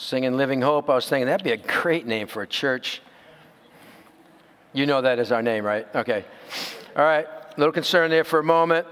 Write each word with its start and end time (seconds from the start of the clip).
Singing 0.00 0.38
Living 0.38 0.62
Hope, 0.62 0.88
I 0.88 0.94
was 0.94 1.06
thinking 1.06 1.26
that'd 1.26 1.44
be 1.44 1.52
a 1.52 1.58
great 1.58 2.06
name 2.06 2.26
for 2.26 2.40
a 2.40 2.46
church. 2.46 3.02
You 4.72 4.86
know 4.86 5.02
that 5.02 5.18
is 5.18 5.30
our 5.30 5.42
name, 5.42 5.62
right? 5.62 5.86
Okay. 5.94 6.24
All 6.96 7.04
right. 7.04 7.26
A 7.26 7.54
little 7.58 7.72
concern 7.72 8.08
there 8.08 8.24
for 8.24 8.38
a 8.38 8.42
moment. 8.42 8.86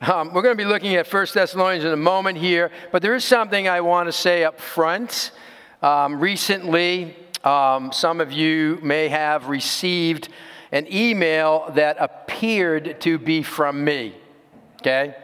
Um, 0.00 0.34
we're 0.34 0.42
going 0.42 0.56
to 0.56 0.60
be 0.60 0.68
looking 0.68 0.96
at 0.96 1.06
1 1.06 1.26
Thessalonians 1.32 1.84
in 1.84 1.92
a 1.92 1.96
moment 1.96 2.36
here, 2.36 2.72
but 2.90 3.00
there 3.00 3.14
is 3.14 3.24
something 3.24 3.68
I 3.68 3.80
want 3.80 4.08
to 4.08 4.12
say 4.12 4.42
up 4.42 4.58
front. 4.60 5.30
Um, 5.82 6.18
recently, 6.18 7.14
um, 7.44 7.92
some 7.92 8.20
of 8.20 8.32
you 8.32 8.80
may 8.82 9.06
have 9.06 9.46
received 9.46 10.30
an 10.72 10.92
email 10.92 11.70
that 11.76 11.96
appeared 12.00 13.00
to 13.02 13.18
be 13.18 13.44
from 13.44 13.84
me. 13.84 14.16
Okay? 14.80 15.14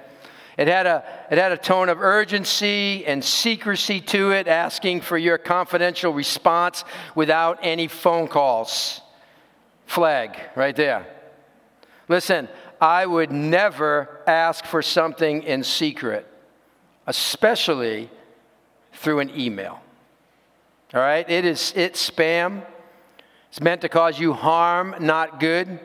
It 0.57 0.68
had, 0.68 0.86
a, 0.86 1.04
it 1.30 1.36
had 1.36 1.52
a 1.52 1.59
tone 1.59 1.91
of 1.91 2.00
urgency 2.00 3.05
and 3.06 3.23
secrecy 3.23 4.00
to 4.00 4.30
it, 4.30 4.48
asking 4.48 5.02
for 5.02 5.18
your 5.18 5.36
confidential 5.36 6.14
response 6.14 6.84
without 7.14 7.59
any 7.62 7.88
phone 7.88 8.27
calls. 8.27 9.02
Flag 9.84 10.38
right 10.56 10.74
there. 10.74 11.06
Listen, 12.09 12.48
I 12.80 13.05
would 13.05 13.30
never 13.30 14.23
ask 14.27 14.64
for 14.64 14.80
something 14.80 15.42
in 15.42 15.62
secret, 15.62 16.27
especially 17.06 18.11
through 18.95 19.20
an 19.20 19.30
email. 19.38 19.80
All 20.95 21.00
right? 21.00 21.28
It 21.28 21.45
is 21.45 21.73
it's 21.77 22.11
spam. 22.11 22.64
It's 23.50 23.61
meant 23.61 23.83
to 23.83 23.88
cause 23.88 24.19
you 24.19 24.33
harm, 24.33 24.95
not 25.00 25.38
good. 25.38 25.80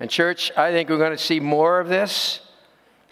And 0.00 0.10
church, 0.10 0.50
I 0.56 0.72
think 0.72 0.88
we're 0.88 0.98
going 0.98 1.12
to 1.12 1.18
see 1.18 1.40
more 1.40 1.78
of 1.80 1.88
this. 1.88 2.40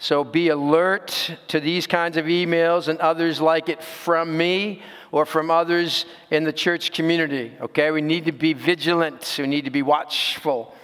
So 0.03 0.25
be 0.25 0.49
alert 0.49 1.31
to 1.47 1.61
these 1.61 1.87
kinds 1.87 2.17
of 2.17 2.25
emails 2.25 2.89
and 2.89 2.99
others 2.99 3.39
like 3.39 3.69
it 3.69 3.81
from 3.81 4.35
me 4.35 4.81
or 5.13 5.25
from 5.25 5.49
others 5.49 6.05
in 6.29 6.43
the 6.43 6.51
church 6.51 6.91
community. 6.91 7.53
Okay? 7.61 7.89
We 7.89 8.01
need 8.01 8.25
to 8.25 8.33
be 8.33 8.51
vigilant. 8.51 9.37
We 9.39 9.47
need 9.47 9.63
to 9.63 9.71
be 9.71 9.81
watchful. 9.81 10.75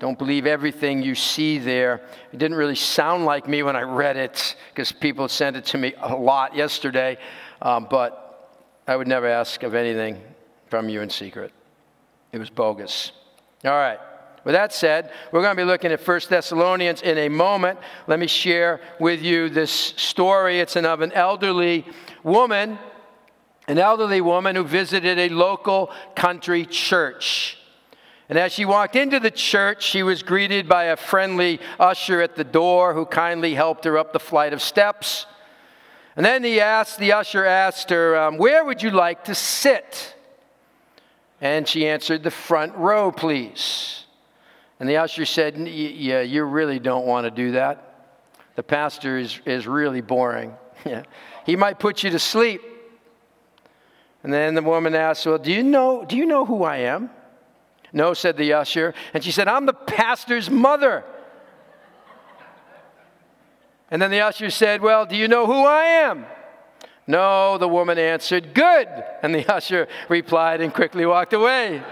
Don't 0.00 0.18
believe 0.18 0.44
everything 0.44 1.04
you 1.04 1.14
see 1.14 1.58
there. 1.58 2.02
It 2.32 2.38
didn't 2.38 2.56
really 2.56 2.74
sound 2.74 3.26
like 3.26 3.46
me 3.46 3.62
when 3.62 3.76
I 3.76 3.82
read 3.82 4.16
it 4.16 4.56
because 4.74 4.90
people 4.90 5.28
sent 5.28 5.54
it 5.54 5.66
to 5.66 5.78
me 5.78 5.94
a 5.96 6.16
lot 6.16 6.56
yesterday. 6.56 7.16
Um, 7.62 7.86
but 7.88 8.58
I 8.88 8.96
would 8.96 9.06
never 9.06 9.28
ask 9.28 9.62
of 9.62 9.76
anything 9.76 10.20
from 10.66 10.88
you 10.88 11.00
in 11.00 11.10
secret. 11.10 11.52
It 12.32 12.40
was 12.40 12.50
bogus. 12.50 13.12
All 13.64 13.70
right. 13.70 14.00
With 14.44 14.54
that 14.54 14.72
said, 14.72 15.10
we're 15.32 15.42
going 15.42 15.56
to 15.56 15.62
be 15.62 15.66
looking 15.66 15.92
at 15.92 16.06
1 16.06 16.20
Thessalonians 16.28 17.02
in 17.02 17.18
a 17.18 17.28
moment. 17.28 17.78
Let 18.06 18.18
me 18.18 18.26
share 18.26 18.80
with 18.98 19.22
you 19.22 19.50
this 19.50 19.70
story. 19.70 20.60
It's 20.60 20.76
of 20.76 21.00
an 21.02 21.12
elderly 21.12 21.86
woman, 22.22 22.78
an 23.68 23.78
elderly 23.78 24.20
woman 24.20 24.56
who 24.56 24.64
visited 24.64 25.18
a 25.18 25.28
local 25.28 25.90
country 26.14 26.64
church. 26.64 27.58
And 28.30 28.38
as 28.38 28.52
she 28.52 28.64
walked 28.64 28.96
into 28.96 29.20
the 29.20 29.30
church, 29.30 29.82
she 29.82 30.02
was 30.02 30.22
greeted 30.22 30.68
by 30.68 30.84
a 30.84 30.96
friendly 30.96 31.60
usher 31.78 32.22
at 32.22 32.36
the 32.36 32.44
door 32.44 32.94
who 32.94 33.04
kindly 33.04 33.54
helped 33.54 33.84
her 33.84 33.98
up 33.98 34.12
the 34.12 34.20
flight 34.20 34.52
of 34.52 34.62
steps. 34.62 35.26
And 36.16 36.24
then 36.24 36.44
he 36.44 36.60
asked, 36.60 36.98
the 36.98 37.12
usher 37.12 37.44
asked 37.44 37.90
her, 37.90 38.16
um, 38.16 38.38
Where 38.38 38.64
would 38.64 38.82
you 38.82 38.90
like 38.90 39.24
to 39.24 39.34
sit? 39.34 40.14
And 41.40 41.66
she 41.66 41.86
answered, 41.86 42.22
The 42.22 42.30
front 42.30 42.74
row, 42.76 43.10
please. 43.10 44.04
And 44.80 44.88
the 44.88 44.96
usher 44.96 45.26
said, 45.26 45.56
Yeah, 45.58 46.22
you 46.22 46.42
really 46.44 46.78
don't 46.78 47.06
want 47.06 47.26
to 47.26 47.30
do 47.30 47.52
that. 47.52 48.16
The 48.56 48.62
pastor 48.62 49.18
is, 49.18 49.38
is 49.44 49.66
really 49.66 50.00
boring. 50.00 50.54
Yeah. 50.84 51.02
He 51.46 51.56
might 51.56 51.78
put 51.78 52.02
you 52.02 52.10
to 52.10 52.18
sleep. 52.18 52.60
And 54.22 54.32
then 54.32 54.54
the 54.54 54.62
woman 54.62 54.94
asked, 54.94 55.24
Well, 55.24 55.38
do 55.38 55.50
you 55.50 55.62
know, 55.62 56.04
do 56.04 56.16
you 56.16 56.26
know 56.26 56.44
who 56.44 56.62
I 56.62 56.78
am? 56.78 57.10
No, 57.92 58.14
said 58.14 58.36
the 58.36 58.52
usher. 58.52 58.94
And 59.14 59.24
she 59.24 59.32
said, 59.32 59.48
I'm 59.48 59.66
the 59.66 59.72
pastor's 59.72 60.50
mother. 60.50 61.02
And 63.90 64.00
then 64.00 64.10
the 64.10 64.20
usher 64.20 64.50
said, 64.50 64.82
Well, 64.82 65.06
do 65.06 65.16
you 65.16 65.28
know 65.28 65.46
who 65.46 65.64
I 65.64 65.84
am? 65.84 66.26
No, 67.06 67.58
the 67.58 67.68
woman 67.68 67.98
answered, 67.98 68.54
Good. 68.54 68.86
And 69.22 69.34
the 69.34 69.46
usher 69.52 69.88
replied 70.08 70.60
and 70.60 70.72
quickly 70.72 71.06
walked 71.06 71.32
away. 71.32 71.82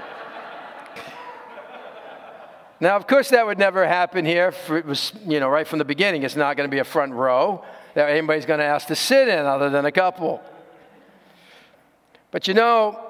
Now, 2.80 2.96
of 2.96 3.06
course, 3.06 3.30
that 3.30 3.44
would 3.44 3.58
never 3.58 3.86
happen 3.86 4.24
here. 4.24 4.54
It 4.68 4.86
was, 4.86 5.12
you 5.26 5.40
know, 5.40 5.48
right 5.48 5.66
from 5.66 5.78
the 5.78 5.84
beginning, 5.84 6.22
it's 6.22 6.36
not 6.36 6.56
going 6.56 6.68
to 6.68 6.74
be 6.74 6.78
a 6.78 6.84
front 6.84 7.12
row 7.12 7.64
that 7.94 8.08
anybody's 8.10 8.46
going 8.46 8.60
to 8.60 8.64
ask 8.64 8.86
to 8.86 8.94
sit 8.94 9.28
in 9.28 9.46
other 9.46 9.70
than 9.70 9.84
a 9.84 9.92
couple. 9.92 10.40
But 12.30 12.46
you 12.46 12.54
know, 12.54 13.00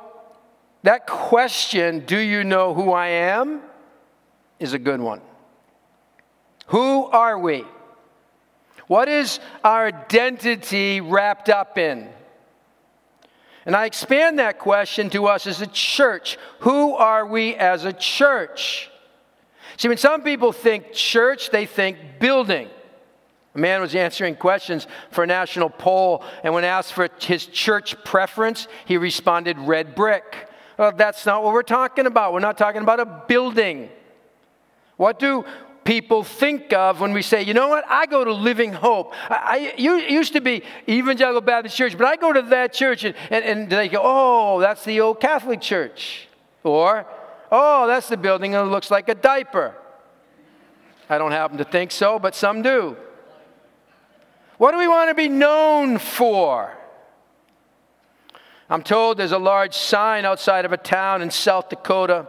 that 0.84 1.06
question, 1.06 2.06
do 2.06 2.16
you 2.16 2.44
know 2.44 2.72
who 2.72 2.92
I 2.92 3.08
am, 3.08 3.60
is 4.58 4.72
a 4.72 4.78
good 4.78 5.00
one. 5.00 5.20
Who 6.68 7.04
are 7.04 7.38
we? 7.38 7.64
What 8.86 9.08
is 9.08 9.40
our 9.62 9.86
identity 9.86 11.00
wrapped 11.00 11.48
up 11.48 11.78
in? 11.78 12.08
And 13.66 13.76
I 13.76 13.84
expand 13.84 14.38
that 14.38 14.58
question 14.58 15.10
to 15.10 15.26
us 15.26 15.46
as 15.46 15.60
a 15.60 15.66
church. 15.66 16.38
Who 16.60 16.94
are 16.94 17.26
we 17.26 17.54
as 17.54 17.84
a 17.84 17.92
church? 17.92 18.90
See, 19.78 19.88
when 19.88 19.96
some 19.96 20.22
people 20.22 20.52
think 20.52 20.92
church, 20.92 21.50
they 21.50 21.64
think 21.64 21.98
building. 22.18 22.68
A 23.54 23.58
man 23.58 23.80
was 23.80 23.94
answering 23.94 24.34
questions 24.34 24.86
for 25.10 25.24
a 25.24 25.26
national 25.26 25.70
poll, 25.70 26.22
and 26.44 26.52
when 26.52 26.64
asked 26.64 26.92
for 26.92 27.08
his 27.20 27.46
church 27.46 27.96
preference, 28.04 28.68
he 28.84 28.96
responded 28.96 29.58
red 29.58 29.94
brick. 29.94 30.48
Well, 30.78 30.92
that's 30.92 31.24
not 31.24 31.42
what 31.42 31.52
we're 31.52 31.62
talking 31.62 32.06
about. 32.06 32.32
We're 32.32 32.40
not 32.40 32.58
talking 32.58 32.82
about 32.82 33.00
a 33.00 33.24
building. 33.26 33.88
What 34.96 35.18
do 35.18 35.44
people 35.84 36.22
think 36.22 36.72
of 36.72 37.00
when 37.00 37.12
we 37.12 37.22
say, 37.22 37.42
you 37.42 37.54
know 37.54 37.68
what, 37.68 37.84
I 37.88 38.06
go 38.06 38.22
to 38.22 38.32
Living 38.32 38.72
Hope. 38.72 39.14
I, 39.30 39.72
I 39.78 39.80
used 39.80 40.34
to 40.34 40.40
be 40.40 40.62
Evangelical 40.88 41.40
Baptist 41.40 41.76
Church, 41.76 41.96
but 41.96 42.06
I 42.06 42.16
go 42.16 42.32
to 42.32 42.42
that 42.42 42.74
church 42.74 43.04
and, 43.04 43.14
and, 43.30 43.44
and 43.44 43.70
they 43.70 43.88
go, 43.88 44.00
oh, 44.02 44.60
that's 44.60 44.84
the 44.84 45.00
old 45.00 45.18
Catholic 45.18 45.60
church. 45.60 46.28
Or, 46.62 47.06
oh, 47.50 47.86
that's 47.86 48.08
the 48.08 48.16
building 48.16 48.52
that 48.52 48.64
looks 48.64 48.90
like 48.90 49.08
a 49.08 49.14
diaper. 49.14 49.74
I 51.10 51.18
don't 51.18 51.32
happen 51.32 51.58
to 51.58 51.64
think 51.64 51.90
so, 51.90 52.18
but 52.18 52.34
some 52.34 52.62
do. 52.62 52.96
What 54.58 54.72
do 54.72 54.78
we 54.78 54.88
want 54.88 55.08
to 55.10 55.14
be 55.14 55.28
known 55.28 55.98
for? 55.98 56.76
I'm 58.68 58.82
told 58.82 59.16
there's 59.16 59.32
a 59.32 59.38
large 59.38 59.74
sign 59.74 60.24
outside 60.24 60.64
of 60.64 60.72
a 60.72 60.76
town 60.76 61.22
in 61.22 61.30
South 61.30 61.70
Dakota 61.70 62.26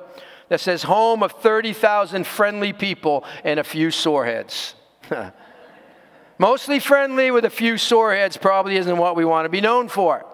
that 0.48 0.62
says, 0.62 0.84
Home 0.84 1.24
of 1.24 1.34
30,000 1.34 2.26
friendly 2.26 2.72
people 2.72 3.26
and 3.44 3.60
a 3.60 3.64
few 3.64 3.92
soreheads. 3.92 4.76
Mostly 6.38 6.80
friendly 6.80 7.32
with 7.32 7.44
a 7.44 7.50
few 7.50 7.74
soreheads 7.74 8.38
probably 8.38 8.78
isn't 8.78 8.98
what 8.98 9.18
we 9.18 9.26
want 9.26 9.46
to 9.46 9.50
be 9.50 9.60
known 9.60 9.90
for. 9.90 10.26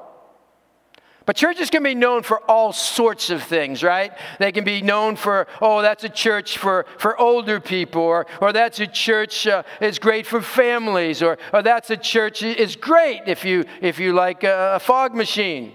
But 1.25 1.35
churches 1.35 1.71
can 1.71 1.81
be 1.81 1.95
known 1.95 2.21
for 2.21 2.39
all 2.49 2.71
sorts 2.71 3.31
of 3.31 3.41
things, 3.41 3.81
right? 3.81 4.11
They 4.37 4.51
can 4.51 4.63
be 4.63 4.81
known 4.81 5.15
for, 5.15 5.47
oh, 5.59 5.81
that's 5.81 6.03
a 6.03 6.09
church 6.09 6.59
for, 6.59 6.85
for 6.99 7.19
older 7.19 7.59
people, 7.59 8.03
or, 8.03 8.27
or 8.41 8.53
that's 8.53 8.79
a 8.79 8.85
church 8.85 9.47
uh, 9.47 9.63
is 9.81 9.97
great 9.97 10.27
for 10.27 10.39
families, 10.39 11.23
or, 11.23 11.39
or 11.51 11.63
that's 11.63 11.89
a 11.89 11.97
church 11.97 12.43
is 12.43 12.75
great 12.75 13.23
if 13.25 13.43
you, 13.43 13.65
if 13.81 13.97
you 13.97 14.13
like 14.13 14.43
a, 14.43 14.75
a 14.75 14.79
fog 14.79 15.15
machine. 15.15 15.73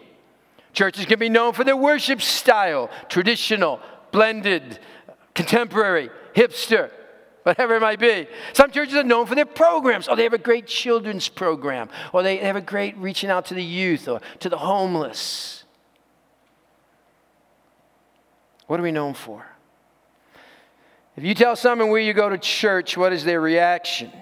Churches 0.73 1.05
can 1.07 1.19
be 1.19 1.29
known 1.29 1.53
for 1.53 1.65
their 1.65 1.77
worship 1.77 2.23
style 2.23 2.89
traditional, 3.09 3.81
blended, 4.13 4.79
contemporary, 5.35 6.11
hipster, 6.37 6.93
whatever 7.43 7.77
it 7.77 7.81
might 7.81 7.99
be. 7.99 8.27
Some 8.53 8.71
churches 8.71 8.95
are 8.95 9.03
known 9.03 9.27
for 9.27 9.35
their 9.35 9.47
programs. 9.47 10.09
Oh, 10.09 10.17
they 10.17 10.23
have 10.23 10.33
a 10.33 10.39
great 10.39 10.67
children's 10.67 11.29
program, 11.29 11.89
or 12.13 12.23
they 12.23 12.37
have 12.39 12.57
a 12.57 12.61
great 12.61 12.97
reaching 12.97 13.31
out 13.31 13.47
to 13.47 13.55
the 13.55 13.65
youth 13.65 14.09
or 14.09 14.21
to 14.41 14.49
the 14.49 14.59
homeless. 14.59 15.65
What 18.67 18.79
are 18.79 18.85
we 18.85 18.93
known 18.93 19.15
for? 19.15 19.45
If 21.17 21.25
you 21.25 21.35
tell 21.35 21.57
someone 21.57 21.91
where 21.91 22.01
you 22.01 22.13
go 22.13 22.29
to 22.29 22.39
church, 22.39 22.97
what 22.97 23.13
is 23.13 23.25
their 23.25 23.41
reaction? 23.41 24.13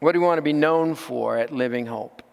What 0.00 0.12
do 0.12 0.20
we 0.20 0.26
want 0.26 0.38
to 0.38 0.42
be 0.42 0.52
known 0.52 0.96
for 0.96 1.38
at 1.38 1.52
Living 1.52 1.86
Hope? 1.86 2.23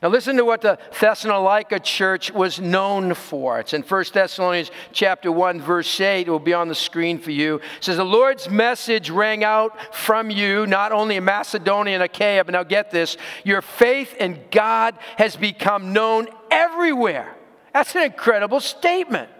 Now 0.00 0.08
listen 0.08 0.36
to 0.36 0.44
what 0.44 0.60
the 0.62 0.78
Thessalonica 1.00 1.80
church 1.80 2.32
was 2.32 2.60
known 2.60 3.14
for. 3.14 3.58
It's 3.60 3.74
in 3.74 3.82
1 3.82 4.04
Thessalonians 4.12 4.70
chapter 4.92 5.32
1 5.32 5.60
verse 5.60 6.00
8. 6.00 6.26
It 6.26 6.30
will 6.30 6.38
be 6.38 6.54
on 6.54 6.68
the 6.68 6.74
screen 6.74 7.18
for 7.18 7.32
you. 7.32 7.56
It 7.56 7.84
says 7.84 7.96
the 7.96 8.04
Lord's 8.04 8.48
message 8.48 9.10
rang 9.10 9.44
out 9.44 9.94
from 9.94 10.30
you 10.30 10.66
not 10.66 10.92
only 10.92 11.16
in 11.16 11.24
Macedonia 11.24 11.94
and 11.94 12.02
Achaia, 12.02 12.44
but 12.44 12.52
now 12.52 12.62
get 12.62 12.90
this, 12.90 13.16
your 13.44 13.60
faith 13.60 14.14
in 14.14 14.40
God 14.50 14.96
has 15.16 15.36
become 15.36 15.92
known 15.92 16.28
everywhere. 16.50 17.36
That's 17.72 17.94
an 17.94 18.02
incredible 18.02 18.60
statement. 18.60 19.30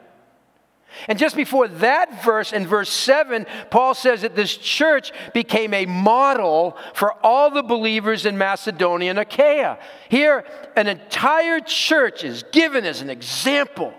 And 1.08 1.18
just 1.18 1.36
before 1.36 1.68
that 1.68 2.24
verse, 2.24 2.52
in 2.52 2.66
verse 2.66 2.90
7, 2.90 3.46
Paul 3.70 3.94
says 3.94 4.22
that 4.22 4.36
this 4.36 4.56
church 4.56 5.12
became 5.32 5.74
a 5.74 5.86
model 5.86 6.76
for 6.94 7.12
all 7.24 7.50
the 7.50 7.62
believers 7.62 8.26
in 8.26 8.38
Macedonia 8.38 9.10
and 9.10 9.18
Achaia. 9.18 9.78
Here, 10.08 10.44
an 10.76 10.86
entire 10.86 11.60
church 11.60 12.24
is 12.24 12.44
given 12.52 12.84
as 12.84 13.00
an 13.00 13.10
example 13.10 13.94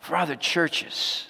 for 0.00 0.16
other 0.16 0.36
churches. 0.36 1.26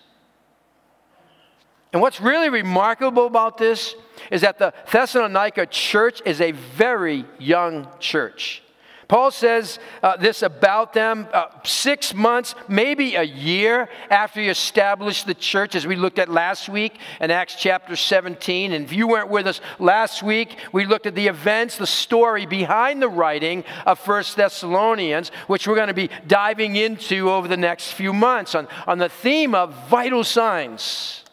And 1.92 2.00
what's 2.00 2.20
really 2.20 2.50
remarkable 2.50 3.26
about 3.26 3.58
this 3.58 3.94
is 4.30 4.42
that 4.42 4.58
the 4.58 4.72
Thessalonica 4.90 5.66
church 5.66 6.22
is 6.24 6.40
a 6.40 6.52
very 6.52 7.24
young 7.38 7.88
church. 7.98 8.62
Paul 9.10 9.32
says 9.32 9.80
uh, 10.04 10.16
this 10.18 10.40
about 10.40 10.92
them 10.92 11.26
uh, 11.32 11.46
six 11.64 12.14
months, 12.14 12.54
maybe 12.68 13.16
a 13.16 13.24
year 13.24 13.88
after 14.08 14.40
he 14.40 14.48
established 14.48 15.26
the 15.26 15.34
church, 15.34 15.74
as 15.74 15.84
we 15.84 15.96
looked 15.96 16.20
at 16.20 16.28
last 16.28 16.68
week 16.68 16.96
in 17.20 17.32
Acts 17.32 17.56
chapter 17.58 17.96
17. 17.96 18.72
And 18.72 18.84
if 18.84 18.92
you 18.92 19.08
weren't 19.08 19.28
with 19.28 19.48
us 19.48 19.60
last 19.80 20.22
week, 20.22 20.56
we 20.72 20.84
looked 20.84 21.06
at 21.06 21.16
the 21.16 21.26
events, 21.26 21.76
the 21.76 21.88
story 21.88 22.46
behind 22.46 23.02
the 23.02 23.08
writing 23.08 23.64
of 23.84 23.98
First 23.98 24.36
Thessalonians, 24.36 25.30
which 25.48 25.66
we're 25.66 25.74
going 25.74 25.88
to 25.88 25.92
be 25.92 26.10
diving 26.28 26.76
into 26.76 27.32
over 27.32 27.48
the 27.48 27.56
next 27.56 27.94
few 27.94 28.12
months 28.12 28.54
on, 28.54 28.68
on 28.86 28.98
the 28.98 29.08
theme 29.08 29.56
of 29.56 29.74
vital 29.88 30.22
signs. 30.22 31.24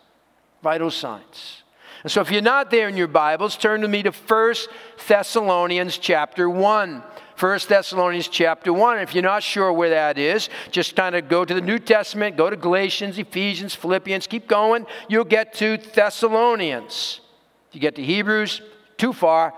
Vital 0.64 0.90
signs. 0.90 1.62
And 2.02 2.12
so 2.12 2.22
if 2.22 2.32
you're 2.32 2.42
not 2.42 2.72
there 2.72 2.90
in 2.90 2.98
your 2.98 3.08
Bibles, 3.08 3.56
turn 3.56 3.82
to 3.82 3.88
me 3.88 4.02
to 4.02 4.12
First 4.12 4.68
Thessalonians 5.08 6.00
chapter 6.00 6.50
1. 6.50 7.04
1 7.40 7.60
Thessalonians 7.70 8.28
chapter 8.28 8.74
1. 8.74 8.98
If 9.00 9.14
you're 9.14 9.22
not 9.22 9.44
sure 9.44 9.72
where 9.72 9.92
that 9.92 10.18
is, 10.18 10.50
just 10.72 10.96
kind 10.96 11.16
of 11.16 11.30
go 11.30 11.46
to 11.46 11.54
the 11.54 11.62
New 11.62 11.78
Testament, 11.78 12.36
go 12.36 12.50
to 12.50 12.56
Galatians, 12.56 13.20
Ephesians, 13.20 13.76
Philippians, 13.76 14.26
keep 14.26 14.48
going. 14.48 14.88
You'll 15.08 15.24
get 15.24 15.54
to 15.56 15.78
Thessalonians. 15.78 17.22
If 17.70 17.76
you 17.76 17.82
get 17.82 17.96
to 17.96 18.04
Hebrews, 18.04 18.62
too 18.98 19.14
far, 19.14 19.54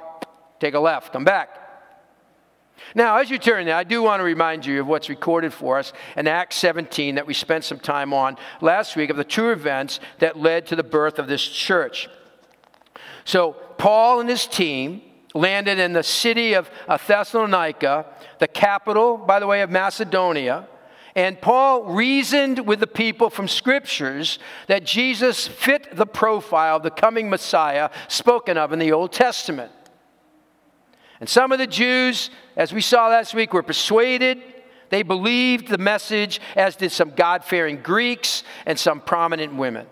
take 0.60 0.74
a 0.74 0.80
left, 0.80 1.14
come 1.14 1.24
back. 1.24 1.56
Now, 2.96 3.18
as 3.18 3.30
you 3.30 3.38
turn 3.38 3.66
there, 3.66 3.76
I 3.76 3.84
do 3.84 4.02
want 4.02 4.20
to 4.20 4.24
remind 4.26 4.66
you 4.66 4.82
of 4.82 4.88
what's 4.88 5.08
recorded 5.08 5.54
for 5.54 5.78
us 5.78 5.94
in 6.18 6.28
Acts 6.28 6.58
17 6.58 7.16
that 7.16 7.28
we 7.28 7.34
spent 7.34 7.64
some 7.64 7.80
time 7.80 8.14
on 8.14 8.38
last 8.62 8.96
week 8.98 9.10
of 9.10 9.16
the 9.16 9.24
two 9.24 9.52
events 9.52 10.02
that 10.20 10.38
led 10.38 10.66
to 10.68 10.76
the 10.76 10.84
birth 10.84 11.18
of 11.18 11.28
this 11.28 11.46
church. 11.46 12.10
So, 13.24 13.54
Paul 13.78 14.20
and 14.20 14.30
his 14.30 14.48
team 14.48 15.02
landed 15.34 15.80
in 15.80 15.94
the 15.94 16.04
city 16.04 16.54
of 16.54 16.70
uh, 16.88 16.98
Thessalonica, 16.98 18.06
the 18.40 18.48
capital, 18.48 19.18
by 19.18 19.40
the 19.40 19.48
way, 19.48 19.62
of 19.62 19.70
Macedonia. 19.70 20.68
And 21.16 21.40
Paul 21.42 21.86
reasoned 21.86 22.68
with 22.68 22.80
the 22.80 22.88
people 22.88 23.30
from 23.30 23.48
scriptures 23.48 24.40
that 24.68 24.84
Jesus 24.84 25.48
fit 25.48 25.96
the 25.96 26.06
profile 26.06 26.78
of 26.78 26.84
the 26.84 26.92
coming 26.92 27.30
Messiah 27.30 27.90
spoken 28.08 28.58
of 28.58 28.72
in 28.72 28.80
the 28.80 28.92
Old 28.92 29.12
Testament. 29.12 29.72
And 31.20 31.28
some 31.28 31.52
of 31.52 31.60
the 31.60 31.68
Jews, 31.68 32.30
as 32.56 32.72
we 32.72 32.82
saw 32.82 33.08
last 33.08 33.34
week, 33.34 33.54
were 33.54 33.64
persuaded. 33.64 34.42
They 34.90 35.04
believed 35.04 35.68
the 35.68 35.78
message, 35.78 36.40
as 36.56 36.76
did 36.76 36.92
some 36.92 37.12
God 37.12 37.44
fearing 37.44 37.82
Greeks 37.82 38.44
and 38.66 38.80
some 38.80 39.02
prominent 39.02 39.54
women. 39.56 39.88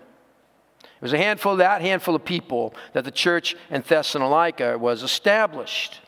It 0.98 1.02
was 1.02 1.12
a 1.12 1.18
handful, 1.18 1.52
of 1.52 1.58
that 1.58 1.80
handful 1.80 2.16
of 2.16 2.24
people 2.24 2.74
that 2.92 3.04
the 3.04 3.12
church 3.12 3.54
in 3.70 3.82
Thessalonica 3.82 4.76
was 4.76 5.04
established. 5.04 6.00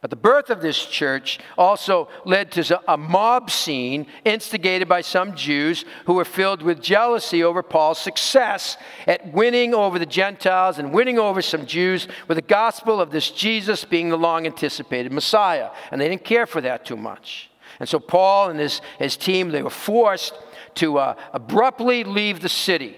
But 0.00 0.10
the 0.10 0.16
birth 0.16 0.50
of 0.50 0.60
this 0.60 0.84
church 0.86 1.38
also 1.56 2.08
led 2.24 2.52
to 2.52 2.80
a 2.86 2.96
mob 2.96 3.50
scene 3.50 4.06
instigated 4.24 4.88
by 4.88 5.00
some 5.00 5.34
Jews 5.34 5.84
who 6.04 6.14
were 6.14 6.24
filled 6.24 6.62
with 6.62 6.82
jealousy 6.82 7.42
over 7.42 7.62
Paul's 7.62 7.98
success 7.98 8.76
at 9.06 9.32
winning 9.32 9.72
over 9.72 9.98
the 9.98 10.06
Gentiles 10.06 10.78
and 10.78 10.92
winning 10.92 11.18
over 11.18 11.40
some 11.40 11.64
Jews 11.64 12.08
with 12.28 12.36
the 12.36 12.42
gospel 12.42 13.00
of 13.00 13.10
this 13.10 13.30
Jesus 13.30 13.84
being 13.84 14.08
the 14.08 14.18
long 14.18 14.46
anticipated 14.46 15.12
Messiah. 15.12 15.70
And 15.90 16.00
they 16.00 16.08
didn't 16.08 16.24
care 16.24 16.46
for 16.46 16.60
that 16.60 16.84
too 16.84 16.96
much. 16.96 17.50
And 17.78 17.88
so 17.88 17.98
Paul 17.98 18.50
and 18.50 18.60
his, 18.60 18.80
his 18.98 19.16
team, 19.16 19.50
they 19.50 19.62
were 19.62 19.70
forced 19.70 20.34
to 20.76 20.98
uh, 20.98 21.14
abruptly 21.32 22.04
leave 22.04 22.40
the 22.40 22.48
city. 22.48 22.96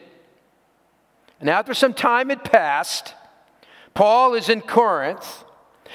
And 1.40 1.48
after 1.48 1.74
some 1.74 1.94
time 1.94 2.30
had 2.30 2.44
passed, 2.44 3.14
Paul 3.94 4.34
is 4.34 4.48
in 4.48 4.60
Corinth. 4.60 5.44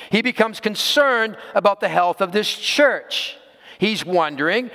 He 0.10 0.22
becomes 0.22 0.60
concerned 0.60 1.38
about 1.54 1.80
the 1.80 1.90
health 1.90 2.22
of 2.22 2.32
this 2.32 2.54
church. 2.54 3.38
He's 3.78 4.06
wondering, 4.06 4.72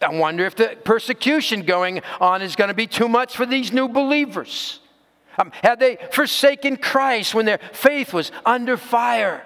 I 0.00 0.10
wonder 0.10 0.44
if 0.44 0.56
the 0.56 0.76
persecution 0.84 1.62
going 1.62 2.02
on 2.20 2.42
is 2.42 2.56
going 2.56 2.68
to 2.68 2.74
be 2.74 2.86
too 2.86 3.08
much 3.08 3.36
for 3.36 3.46
these 3.46 3.72
new 3.72 3.88
believers. 3.88 4.80
Um, 5.38 5.52
had 5.62 5.80
they 5.80 5.98
forsaken 6.12 6.78
Christ 6.78 7.34
when 7.34 7.46
their 7.46 7.60
faith 7.72 8.12
was 8.12 8.32
under 8.44 8.76
fire? 8.76 9.44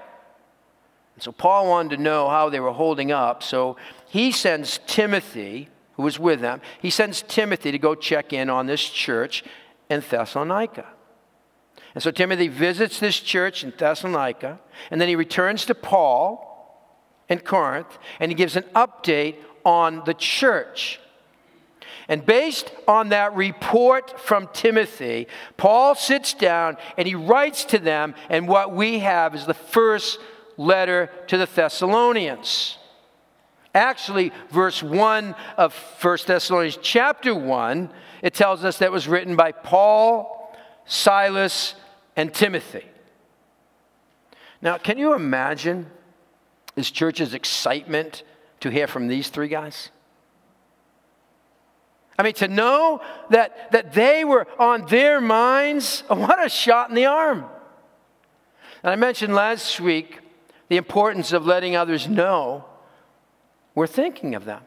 And 1.16 1.22
so 1.22 1.32
Paul 1.32 1.68
wanted 1.68 1.96
to 1.96 2.02
know 2.02 2.28
how 2.28 2.48
they 2.48 2.60
were 2.60 2.72
holding 2.72 3.10
up. 3.10 3.42
So 3.42 3.76
he 4.08 4.30
sends 4.32 4.78
Timothy, 4.86 5.68
who 5.94 6.02
was 6.04 6.18
with 6.18 6.40
them, 6.40 6.60
he 6.80 6.90
sends 6.90 7.22
Timothy 7.22 7.72
to 7.72 7.78
go 7.78 7.94
check 7.94 8.32
in 8.32 8.48
on 8.48 8.66
this 8.66 8.88
church 8.88 9.44
in 9.90 10.02
Thessalonica. 10.08 10.86
And 11.94 12.02
so 12.02 12.10
Timothy 12.10 12.48
visits 12.48 13.00
this 13.00 13.18
church 13.20 13.64
in 13.64 13.74
Thessalonica, 13.76 14.60
and 14.90 15.00
then 15.00 15.08
he 15.08 15.16
returns 15.16 15.66
to 15.66 15.74
Paul 15.74 16.46
in 17.28 17.40
Corinth, 17.40 17.98
and 18.20 18.30
he 18.30 18.34
gives 18.34 18.56
an 18.56 18.64
update 18.74 19.36
on 19.64 20.02
the 20.06 20.14
church. 20.14 21.00
And 22.08 22.26
based 22.26 22.72
on 22.88 23.10
that 23.10 23.34
report 23.34 24.18
from 24.18 24.48
Timothy, 24.52 25.28
Paul 25.56 25.94
sits 25.94 26.34
down 26.34 26.76
and 26.96 27.06
he 27.06 27.14
writes 27.14 27.64
to 27.66 27.78
them, 27.78 28.14
and 28.28 28.48
what 28.48 28.74
we 28.74 28.98
have 28.98 29.34
is 29.34 29.46
the 29.46 29.54
first 29.54 30.18
letter 30.56 31.08
to 31.28 31.36
the 31.36 31.46
Thessalonians. 31.46 32.78
Actually, 33.74 34.32
verse 34.50 34.82
1 34.82 35.34
of 35.56 35.74
1 36.00 36.18
Thessalonians 36.26 36.78
chapter 36.82 37.34
1 37.34 37.90
it 38.22 38.34
tells 38.34 38.64
us 38.64 38.78
that 38.78 38.92
was 38.92 39.08
written 39.08 39.36
by 39.36 39.52
Paul, 39.52 40.54
Silas, 40.84 41.74
and 42.16 42.32
Timothy. 42.32 42.84
Now, 44.60 44.76
can 44.76 44.98
you 44.98 45.14
imagine 45.14 45.90
this 46.74 46.90
church's 46.90 47.32
excitement 47.32 48.22
to 48.60 48.70
hear 48.70 48.86
from 48.86 49.08
these 49.08 49.28
three 49.28 49.48
guys? 49.48 49.90
I 52.18 52.22
mean, 52.22 52.34
to 52.34 52.48
know 52.48 53.00
that, 53.30 53.72
that 53.72 53.94
they 53.94 54.24
were 54.24 54.46
on 54.58 54.84
their 54.86 55.22
minds, 55.22 56.04
what 56.08 56.44
a 56.44 56.50
shot 56.50 56.90
in 56.90 56.94
the 56.94 57.06
arm. 57.06 57.46
And 58.82 58.92
I 58.92 58.96
mentioned 58.96 59.34
last 59.34 59.80
week 59.80 60.18
the 60.68 60.76
importance 60.76 61.32
of 61.32 61.46
letting 61.46 61.76
others 61.76 62.06
know 62.06 62.66
we're 63.80 63.86
thinking 63.86 64.34
of 64.34 64.44
them. 64.44 64.60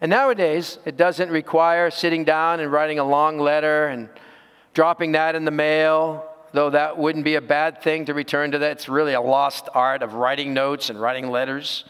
And 0.00 0.10
nowadays, 0.10 0.80
it 0.84 0.96
doesn't 0.96 1.30
require 1.30 1.88
sitting 1.88 2.24
down 2.24 2.58
and 2.58 2.72
writing 2.72 2.98
a 2.98 3.04
long 3.04 3.38
letter 3.38 3.86
and 3.86 4.08
dropping 4.74 5.12
that 5.12 5.36
in 5.36 5.44
the 5.44 5.52
mail, 5.52 6.24
though 6.52 6.70
that 6.70 6.98
wouldn't 6.98 7.24
be 7.24 7.36
a 7.36 7.40
bad 7.40 7.80
thing 7.80 8.06
to 8.06 8.12
return 8.12 8.50
to 8.50 8.58
that. 8.58 8.72
It's 8.72 8.88
really 8.88 9.12
a 9.12 9.20
lost 9.20 9.68
art 9.72 10.02
of 10.02 10.14
writing 10.14 10.52
notes 10.52 10.90
and 10.90 11.00
writing 11.00 11.30
letters. 11.30 11.84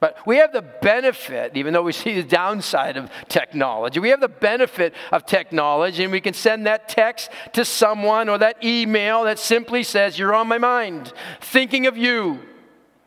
But 0.00 0.26
we 0.26 0.38
have 0.38 0.54
the 0.54 0.62
benefit, 0.62 1.54
even 1.54 1.74
though 1.74 1.82
we 1.82 1.92
see 1.92 2.14
the 2.14 2.26
downside 2.26 2.96
of 2.96 3.10
technology, 3.28 4.00
we 4.00 4.08
have 4.08 4.22
the 4.22 4.28
benefit 4.28 4.94
of 5.12 5.26
technology, 5.26 6.02
and 6.02 6.10
we 6.10 6.22
can 6.22 6.32
send 6.32 6.64
that 6.64 6.88
text 6.88 7.28
to 7.52 7.66
someone 7.66 8.30
or 8.30 8.38
that 8.38 8.64
email 8.64 9.24
that 9.24 9.38
simply 9.38 9.82
says, 9.82 10.18
You're 10.18 10.34
on 10.34 10.48
my 10.48 10.56
mind, 10.56 11.12
thinking 11.42 11.86
of 11.86 11.98
you 11.98 12.40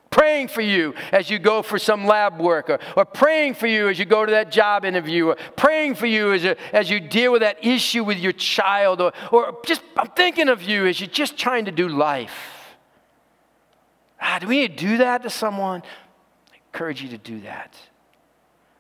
praying 0.10 0.48
for 0.48 0.62
you 0.62 0.94
as 1.12 1.30
you 1.30 1.40
go 1.40 1.62
for 1.62 1.78
some 1.78 2.06
lab 2.06 2.40
work, 2.40 2.70
or, 2.70 2.80
or 2.96 3.06
praying 3.06 3.54
for 3.54 3.68
you 3.68 3.88
as 3.88 4.00
you 4.00 4.06
go 4.06 4.26
to 4.26 4.32
that 4.32 4.52
job 4.52 4.86
interview, 4.86 5.28
or 5.28 5.38
praying 5.56 5.96
for 5.96 6.06
you 6.06 6.34
as, 6.34 6.44
a, 6.44 6.76
as 6.76 6.90
you 6.90 7.00
deal 7.00 7.32
with 7.32 7.42
that 7.42 7.64
issue 7.64 8.04
with 8.04 8.18
your 8.18 8.32
child, 8.32 9.02
or, 9.02 9.14
or 9.32 9.58
just 9.66 9.82
I'm 9.98 10.10
thinking 10.10 10.50
of 10.50 10.62
you 10.62 10.86
as 10.88 11.00
you're 11.00 11.10
just 11.10 11.38
trying 11.38 11.66
to 11.66 11.72
do 11.72 11.88
life. 11.88 12.76
Ah, 14.22 14.38
do 14.40 14.48
we 14.48 14.60
need 14.60 14.78
to 14.78 14.86
do 14.86 14.98
that 14.98 15.24
to 15.24 15.30
someone? 15.30 15.82
I 16.52 16.58
encourage 16.74 17.02
you 17.02 17.10
to 17.10 17.18
do 17.18 17.42
that. 17.42 17.76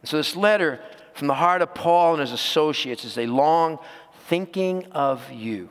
And 0.01 0.09
so, 0.09 0.17
this 0.17 0.35
letter 0.35 0.79
from 1.13 1.27
the 1.27 1.35
heart 1.35 1.61
of 1.61 1.73
Paul 1.73 2.13
and 2.13 2.21
his 2.21 2.31
associates 2.31 3.03
is 3.05 3.17
a 3.17 3.25
long 3.25 3.79
thinking 4.27 4.85
of 4.91 5.31
you. 5.31 5.69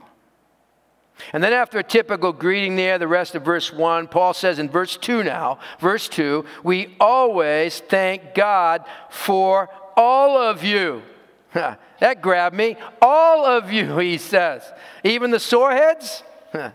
And 1.32 1.42
then, 1.42 1.52
after 1.52 1.78
a 1.78 1.82
typical 1.82 2.32
greeting 2.32 2.76
there, 2.76 2.98
the 2.98 3.08
rest 3.08 3.34
of 3.34 3.44
verse 3.44 3.72
1, 3.72 4.08
Paul 4.08 4.34
says 4.34 4.58
in 4.58 4.68
verse 4.68 4.96
2 4.96 5.24
now, 5.24 5.58
verse 5.80 6.08
2, 6.08 6.44
we 6.62 6.96
always 7.00 7.80
thank 7.80 8.34
God 8.34 8.84
for 9.10 9.68
all 9.96 10.38
of 10.38 10.62
you. 10.62 11.02
that 11.52 12.22
grabbed 12.22 12.54
me. 12.54 12.76
All 13.02 13.44
of 13.44 13.72
you, 13.72 13.98
he 14.00 14.18
says. 14.18 14.62
Even 15.04 15.30
the 15.30 15.38
soreheads? 15.38 16.22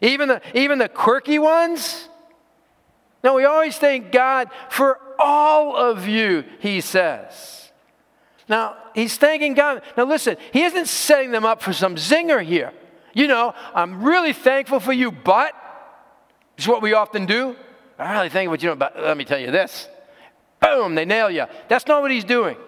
even, 0.00 0.28
the, 0.28 0.40
even 0.54 0.78
the 0.78 0.88
quirky 0.88 1.38
ones? 1.38 2.08
No, 3.22 3.34
we 3.34 3.44
always 3.44 3.76
thank 3.76 4.12
God 4.12 4.50
for 4.70 4.98
all 5.18 5.76
of 5.76 6.06
you, 6.06 6.44
he 6.60 6.80
says. 6.80 7.70
Now, 8.48 8.76
he's 8.94 9.16
thanking 9.16 9.54
God. 9.54 9.82
Now, 9.96 10.04
listen, 10.04 10.36
he 10.52 10.62
isn't 10.62 10.86
setting 10.86 11.32
them 11.32 11.44
up 11.44 11.60
for 11.62 11.72
some 11.72 11.96
zinger 11.96 12.42
here. 12.42 12.72
You 13.16 13.28
know, 13.28 13.54
I'm 13.74 14.02
really 14.02 14.34
thankful 14.34 14.78
for 14.78 14.92
you, 14.92 15.10
but, 15.10 15.54
it's 16.58 16.68
what 16.68 16.82
we 16.82 16.92
often 16.92 17.24
do. 17.24 17.56
I'm 17.98 18.12
really 18.12 18.28
thankful 18.28 18.58
for 18.58 18.62
you, 18.62 18.68
know, 18.68 18.76
but 18.76 18.92
let 18.94 19.16
me 19.16 19.24
tell 19.24 19.38
you 19.38 19.50
this. 19.50 19.88
Boom, 20.60 20.94
they 20.94 21.06
nail 21.06 21.30
you. 21.30 21.46
That's 21.68 21.86
not 21.86 22.02
what 22.02 22.10
he's 22.10 22.24
doing. 22.24 22.58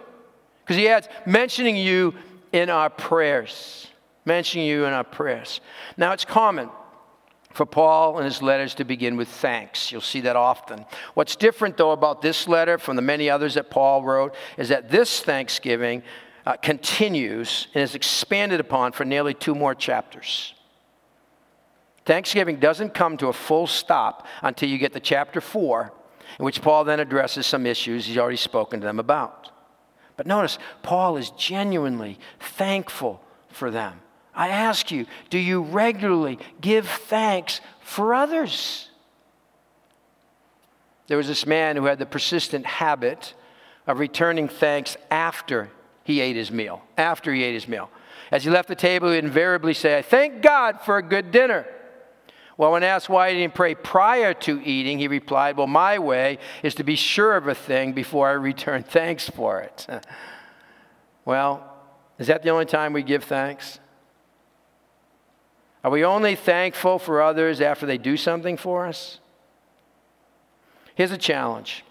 Because 0.65 0.77
he 0.77 0.89
adds, 0.89 1.07
mentioning 1.27 1.77
you 1.77 2.15
in 2.51 2.71
our 2.71 2.89
prayers. 2.89 3.89
Mentioning 4.25 4.67
you 4.67 4.87
in 4.87 4.95
our 4.95 5.05
prayers. 5.05 5.61
Now, 5.99 6.13
it's 6.13 6.25
common 6.25 6.71
for 7.53 7.67
Paul 7.67 8.19
in 8.19 8.25
his 8.25 8.41
letters 8.41 8.75
to 8.77 8.85
begin 8.85 9.19
with 9.19 9.29
thanks. 9.29 9.93
You'll 9.93 10.01
see 10.01 10.23
that 10.23 10.37
often. 10.37 10.87
What's 11.13 11.37
different, 11.37 11.77
though, 11.77 11.91
about 11.91 12.23
this 12.23 12.49
letter 12.49 12.79
from 12.79 12.97
the 12.97 13.03
many 13.03 13.29
others 13.29 13.53
that 13.55 13.69
Paul 13.69 14.03
wrote 14.03 14.35
is 14.57 14.71
that 14.71 14.91
this 14.91 15.21
thanksgiving 15.21 16.03
uh, 16.49 16.57
continues 16.57 17.69
and 17.75 17.83
is 17.83 17.95
expanded 17.95 18.59
upon 18.59 18.91
for 18.93 19.05
nearly 19.05 19.35
two 19.35 19.55
more 19.55 19.75
chapters. 19.75 20.55
Thanksgiving 22.07 22.59
doesn't 22.59 22.95
come 22.95 23.19
to 23.19 23.27
a 23.27 23.35
full 23.35 23.67
stop 23.67 24.27
until 24.41 24.71
you 24.71 24.79
get 24.79 24.95
to 24.95 25.01
chapter 25.01 25.43
4, 25.43 25.93
in 26.39 26.45
which 26.47 26.63
Paul 26.63 26.85
then 26.85 27.01
addresses 27.01 27.47
some 27.47 27.67
issues 27.67 28.07
he's 28.07 28.17
already 28.17 28.39
spoken 28.39 28.81
to 28.81 28.87
them 28.87 28.99
about. 28.99 29.51
But 30.17 30.27
notice, 30.27 30.59
Paul 30.83 31.19
is 31.19 31.29
genuinely 31.33 32.19
thankful 32.41 33.23
for 33.51 33.71
them. 33.71 34.01
I 34.35 34.49
ask 34.49 34.91
you, 34.91 35.05
do 35.29 35.39
you 35.39 35.61
regularly 35.61 36.39
give 36.63 36.89
thanks 36.89 37.61
for 37.83 38.15
others? 38.15 38.89
There 41.09 41.19
was 41.19 41.29
this 41.29 41.45
man 41.45 41.77
who 41.77 41.85
had 41.85 41.99
the 41.99 42.07
persistent 42.07 42.65
habit 42.65 43.35
of 43.87 43.99
returning 43.99 44.49
thanks 44.49 44.97
after 45.11 45.69
he 46.09 46.23
ate 46.23 46.37
his 46.37 46.51
meal. 46.51 46.81
After 46.97 47.35
he 47.35 47.45
ate 47.45 47.53
his 47.53 47.69
meal. 47.69 47.91
As 48.33 48.43
he 48.43 48.49
left 48.49 48.67
the 48.67 48.75
table, 48.75 49.11
he 49.11 49.17
would 49.17 49.25
invariably 49.27 49.75
say, 49.75 49.99
I 49.99 50.01
thank 50.01 50.41
God 50.41 50.81
for 50.81 50.97
a 50.97 51.03
good 51.03 51.31
dinner. 51.31 51.67
Well, 52.57 52.73
when 52.73 52.83
asked 52.83 53.11
why 53.11 53.31
he 53.31 53.39
didn't 53.39 53.55
pray 53.55 53.75
prior 53.75 54.33
to 54.33 54.59
eating, 54.63 54.99
he 54.99 55.07
replied, 55.07 55.59
Well, 55.59 55.67
my 55.67 55.99
way 55.99 56.39
is 56.63 56.75
to 56.77 56.83
be 56.83 56.97
sure 56.97 57.37
of 57.37 57.47
a 57.47 57.55
thing 57.55 57.93
before 57.93 58.27
I 58.27 58.33
return 58.33 58.83
thanks 58.89 59.29
for 59.29 59.61
it. 59.61 59.87
well, 61.27 61.77
is 62.19 62.29
that 62.29 62.43
the 62.43 62.49
only 62.49 62.65
time 62.65 62.95
we 62.95 63.03
give 63.03 63.25
thanks? 63.25 63.79
Are 65.85 65.91
we 65.91 66.07
only 66.07 66.37
thankful 66.37 66.99
for 66.99 67.21
others 67.21 67.61
after 67.61 67.85
they 67.85 67.99
do 67.99 68.17
something 68.17 68.57
for 68.57 68.87
us? 68.87 69.21
Here's 70.95 71.13
a 71.13 71.19
challenge. 71.19 71.85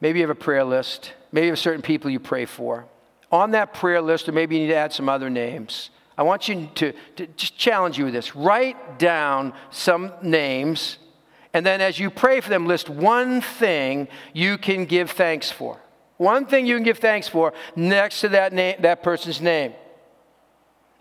Maybe 0.00 0.20
you 0.20 0.24
have 0.24 0.36
a 0.36 0.40
prayer 0.40 0.64
list. 0.64 1.12
Maybe 1.32 1.46
you 1.46 1.52
have 1.52 1.58
certain 1.58 1.82
people 1.82 2.10
you 2.10 2.20
pray 2.20 2.44
for. 2.44 2.86
On 3.30 3.50
that 3.50 3.74
prayer 3.74 4.00
list, 4.00 4.28
or 4.28 4.32
maybe 4.32 4.56
you 4.56 4.62
need 4.62 4.68
to 4.68 4.76
add 4.76 4.92
some 4.92 5.08
other 5.08 5.28
names. 5.28 5.90
I 6.16 6.22
want 6.22 6.48
you 6.48 6.68
to, 6.76 6.92
to 7.16 7.26
just 7.36 7.56
challenge 7.56 7.98
you 7.98 8.06
with 8.06 8.14
this. 8.14 8.34
Write 8.34 8.98
down 8.98 9.52
some 9.70 10.12
names, 10.22 10.98
and 11.52 11.64
then 11.64 11.80
as 11.80 11.98
you 11.98 12.10
pray 12.10 12.40
for 12.40 12.48
them, 12.48 12.66
list 12.66 12.88
one 12.88 13.40
thing 13.40 14.08
you 14.32 14.58
can 14.58 14.84
give 14.84 15.10
thanks 15.10 15.50
for. 15.50 15.78
One 16.16 16.46
thing 16.46 16.66
you 16.66 16.74
can 16.74 16.82
give 16.82 16.98
thanks 16.98 17.28
for 17.28 17.52
next 17.76 18.20
to 18.22 18.30
that, 18.30 18.52
name, 18.52 18.76
that 18.80 19.02
person's 19.02 19.40
name. 19.40 19.72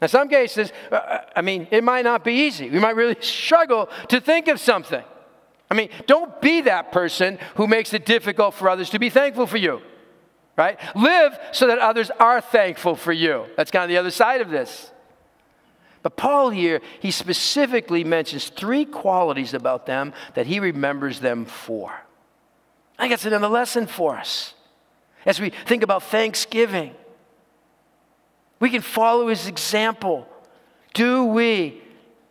In 0.01 0.07
some 0.07 0.29
cases, 0.29 0.71
uh, 0.91 0.95
uh, 0.95 1.21
I 1.35 1.41
mean, 1.41 1.67
it 1.71 1.83
might 1.83 2.03
not 2.03 2.23
be 2.23 2.33
easy. 2.33 2.69
We 2.69 2.79
might 2.79 2.95
really 2.95 3.17
struggle 3.21 3.89
to 4.09 4.21
think 4.21 4.47
of 4.47 4.59
something. 4.59 5.03
I 5.69 5.73
mean, 5.73 5.89
don't 6.05 6.39
be 6.41 6.61
that 6.61 6.91
person 6.91 7.39
who 7.55 7.67
makes 7.67 7.93
it 7.93 8.05
difficult 8.05 8.53
for 8.53 8.69
others 8.69 8.89
to 8.91 8.99
be 8.99 9.09
thankful 9.09 9.47
for 9.47 9.57
you, 9.57 9.81
right? 10.55 10.79
Live 10.95 11.37
so 11.51 11.67
that 11.67 11.79
others 11.79 12.09
are 12.19 12.39
thankful 12.39 12.95
for 12.95 13.11
you. 13.11 13.45
That's 13.57 13.71
kind 13.71 13.83
of 13.83 13.89
the 13.89 13.97
other 13.97 14.11
side 14.11 14.41
of 14.41 14.49
this. 14.49 14.91
But 16.03 16.15
Paul 16.15 16.51
here, 16.51 16.81
he 17.01 17.11
specifically 17.11 18.03
mentions 18.05 18.47
three 18.47 18.85
qualities 18.85 19.53
about 19.53 19.85
them 19.85 20.13
that 20.35 20.45
he 20.47 20.59
remembers 20.59 21.19
them 21.19 21.45
for. 21.45 21.91
I 22.97 23.09
that's 23.09 23.25
another 23.25 23.49
lesson 23.49 23.87
for 23.87 24.17
us 24.17 24.53
as 25.25 25.41
we 25.41 25.49
think 25.49 25.83
about 25.83 26.03
Thanksgiving. 26.03 26.95
We 28.59 28.69
can 28.69 28.81
follow 28.81 29.27
his 29.27 29.47
example. 29.47 30.27
Do 30.93 31.25
we 31.25 31.81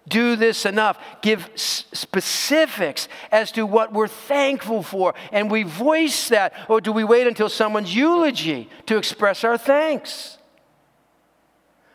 do 0.08 0.36
this 0.36 0.66
enough? 0.66 0.98
Give 1.22 1.48
specifics 1.54 3.08
as 3.32 3.52
to 3.52 3.66
what 3.66 3.92
we're 3.92 4.08
thankful 4.08 4.82
for, 4.82 5.14
and 5.32 5.50
we 5.50 5.62
voice 5.62 6.28
that, 6.28 6.52
or 6.68 6.80
do 6.80 6.92
we 6.92 7.04
wait 7.04 7.26
until 7.26 7.48
someone's 7.48 7.94
eulogy 7.94 8.68
to 8.86 8.96
express 8.96 9.44
our 9.44 9.58
thanks? 9.58 10.38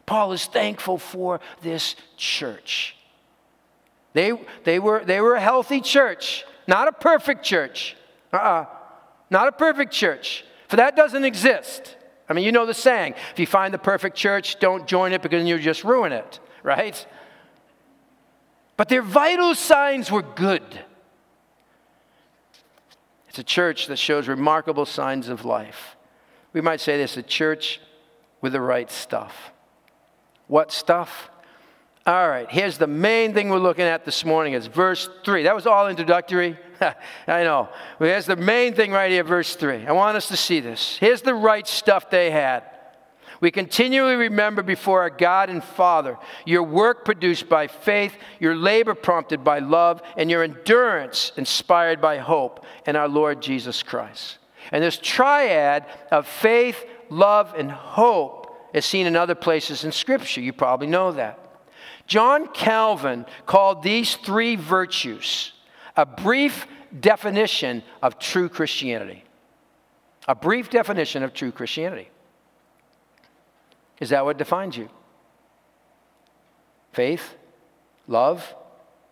Paul 0.06 0.34
is 0.34 0.46
thankful 0.46 0.98
for 0.98 1.40
this 1.62 1.96
church. 2.18 2.96
They, 4.14 4.34
they, 4.66 4.80
were, 4.80 5.04
they 5.06 5.22
were 5.22 5.36
a 5.36 5.42
healthy 5.42 5.80
church, 5.80 6.44
not 6.68 6.88
a 6.88 6.92
perfect 6.92 7.44
church. 7.44 7.96
Uh 8.34 8.38
uh-uh. 8.38 8.62
uh 8.62 8.66
Not 9.30 9.48
a 9.48 9.52
perfect 9.54 9.94
church, 9.94 10.44
for 10.68 10.76
that 10.76 10.96
doesn't 10.96 11.24
exist. 11.24 11.96
I 12.28 12.34
mean, 12.34 12.44
you 12.46 12.52
know 12.52 12.66
the 12.66 12.74
saying 12.74 13.16
if 13.32 13.40
you 13.40 13.48
find 13.48 13.74
the 13.74 13.78
perfect 13.78 14.16
church, 14.18 14.60
don't 14.60 14.88
join 14.88 15.14
it 15.14 15.22
because 15.22 15.46
you'll 15.46 15.60
just 15.60 15.84
ruin 15.84 16.12
it, 16.12 16.40
right? 16.64 17.06
But 18.82 18.90
their 18.90 19.04
vital 19.04 19.54
signs 19.54 20.10
were 20.10 20.24
good. 20.24 20.64
It's 23.30 23.38
a 23.38 23.44
church 23.44 23.86
that 23.86 23.98
shows 23.98 24.28
remarkable 24.28 24.88
signs 24.88 25.30
of 25.30 25.46
life. 25.46 25.96
We 26.52 26.62
might 26.62 26.82
say 26.82 26.98
this 26.98 27.16
a 27.16 27.22
church 27.22 27.80
with 28.42 28.54
the 28.54 28.60
right 28.60 28.90
stuff. 28.90 29.52
What 30.48 30.72
stuff? 30.72 31.30
All 32.08 32.28
right, 32.28 32.50
here's 32.50 32.80
the 32.80 32.88
main 32.88 33.36
thing 33.36 33.50
we're 33.50 33.60
looking 33.60 33.86
at 33.86 34.04
this 34.04 34.26
morning. 34.26 34.54
It's 34.54 34.66
verse 34.66 35.08
3. 35.26 35.44
That 35.44 35.54
was 35.54 35.68
all 35.68 35.88
introductory. 35.88 36.58
I 37.28 37.44
know. 37.44 37.70
But 38.00 38.08
here's 38.08 38.26
the 38.26 38.36
main 38.36 38.74
thing 38.74 38.92
right 38.92 39.12
here, 39.12 39.24
verse 39.24 39.56
3. 39.56 39.86
I 39.86 39.92
want 39.92 40.18
us 40.18 40.28
to 40.30 40.36
see 40.36 40.60
this. 40.60 40.98
Here's 40.98 41.22
the 41.22 41.36
right 41.36 41.68
stuff 41.68 42.10
they 42.10 42.32
had. 42.32 42.64
We 43.42 43.50
continually 43.50 44.16
remember 44.16 44.62
before 44.62 45.02
our 45.02 45.10
God 45.10 45.50
and 45.50 45.64
Father 45.64 46.18
your 46.46 46.62
work 46.62 47.04
produced 47.04 47.50
by 47.50 47.68
faith, 47.68 48.16
your 48.40 48.56
labor 48.56 48.94
prompted 48.94 49.44
by 49.44 49.60
love, 49.60 50.02
and 50.16 50.30
your 50.30 50.44
endurance 50.44 51.32
inspired 51.36 52.00
by 52.00 52.20
hope 52.20 52.64
in 52.86 52.96
our 52.96 53.08
Lord 53.08 53.42
Jesus 53.42 53.82
Christ. 53.82 54.38
And 54.72 54.84
this 54.84 54.98
triad 54.98 55.86
of 56.12 56.28
faith, 56.28 56.86
love, 57.10 57.56
and 57.58 57.72
hope 57.72 58.56
is 58.74 58.86
seen 58.86 59.08
in 59.08 59.16
other 59.16 59.36
places 59.36 59.84
in 59.84 59.92
Scripture. 59.92 60.40
You 60.40 60.54
probably 60.54 60.88
know 60.88 61.12
that. 61.14 61.40
John 62.06 62.48
Calvin 62.48 63.26
called 63.48 63.82
these 63.82 64.16
three 64.16 64.56
virtues 64.56 65.54
a 65.98 66.06
brief 66.06 66.68
definition 67.00 67.84
of 68.02 68.18
true 68.18 68.48
Christianity. 68.48 69.24
A 70.28 70.36
brief 70.36 70.70
definition 70.70 71.24
of 71.24 71.34
true 71.34 71.52
Christianity. 71.52 72.10
Is 74.02 74.10
that 74.10 74.26
what 74.26 74.38
defines 74.38 74.76
you? 74.76 74.90
Faith, 76.92 77.36
love, 78.08 78.54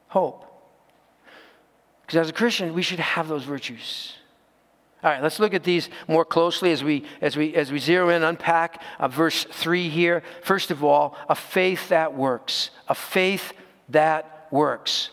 hope. 0.10 0.46
Because 2.02 2.18
as 2.18 2.30
a 2.30 2.34
Christian, 2.34 2.74
we 2.74 2.82
should 2.82 3.00
have 3.00 3.28
those 3.28 3.44
virtues. 3.44 4.16
All 5.02 5.12
right, 5.12 5.24
let's 5.24 5.40
look 5.40 5.54
at 5.54 5.64
these 5.64 5.90
more 6.08 6.26
closely 6.26 6.72
as 6.72 6.84
we, 6.84 7.06
as 7.22 7.38
we, 7.38 7.56
as 7.56 7.72
we 7.72 7.80
zero 7.80 8.10
in, 8.10 8.24
unpack 8.24 8.82
uh, 9.00 9.08
verse 9.08 9.46
3 9.46 9.88
here. 9.88 10.24
First 10.42 10.72
of 10.72 10.84
all, 10.84 11.16
a 11.30 11.36
faith 11.36 11.88
that 11.90 12.16
works. 12.16 12.72
A 12.90 12.96
faith 12.96 13.54
that 13.90 14.48
works. 14.52 15.12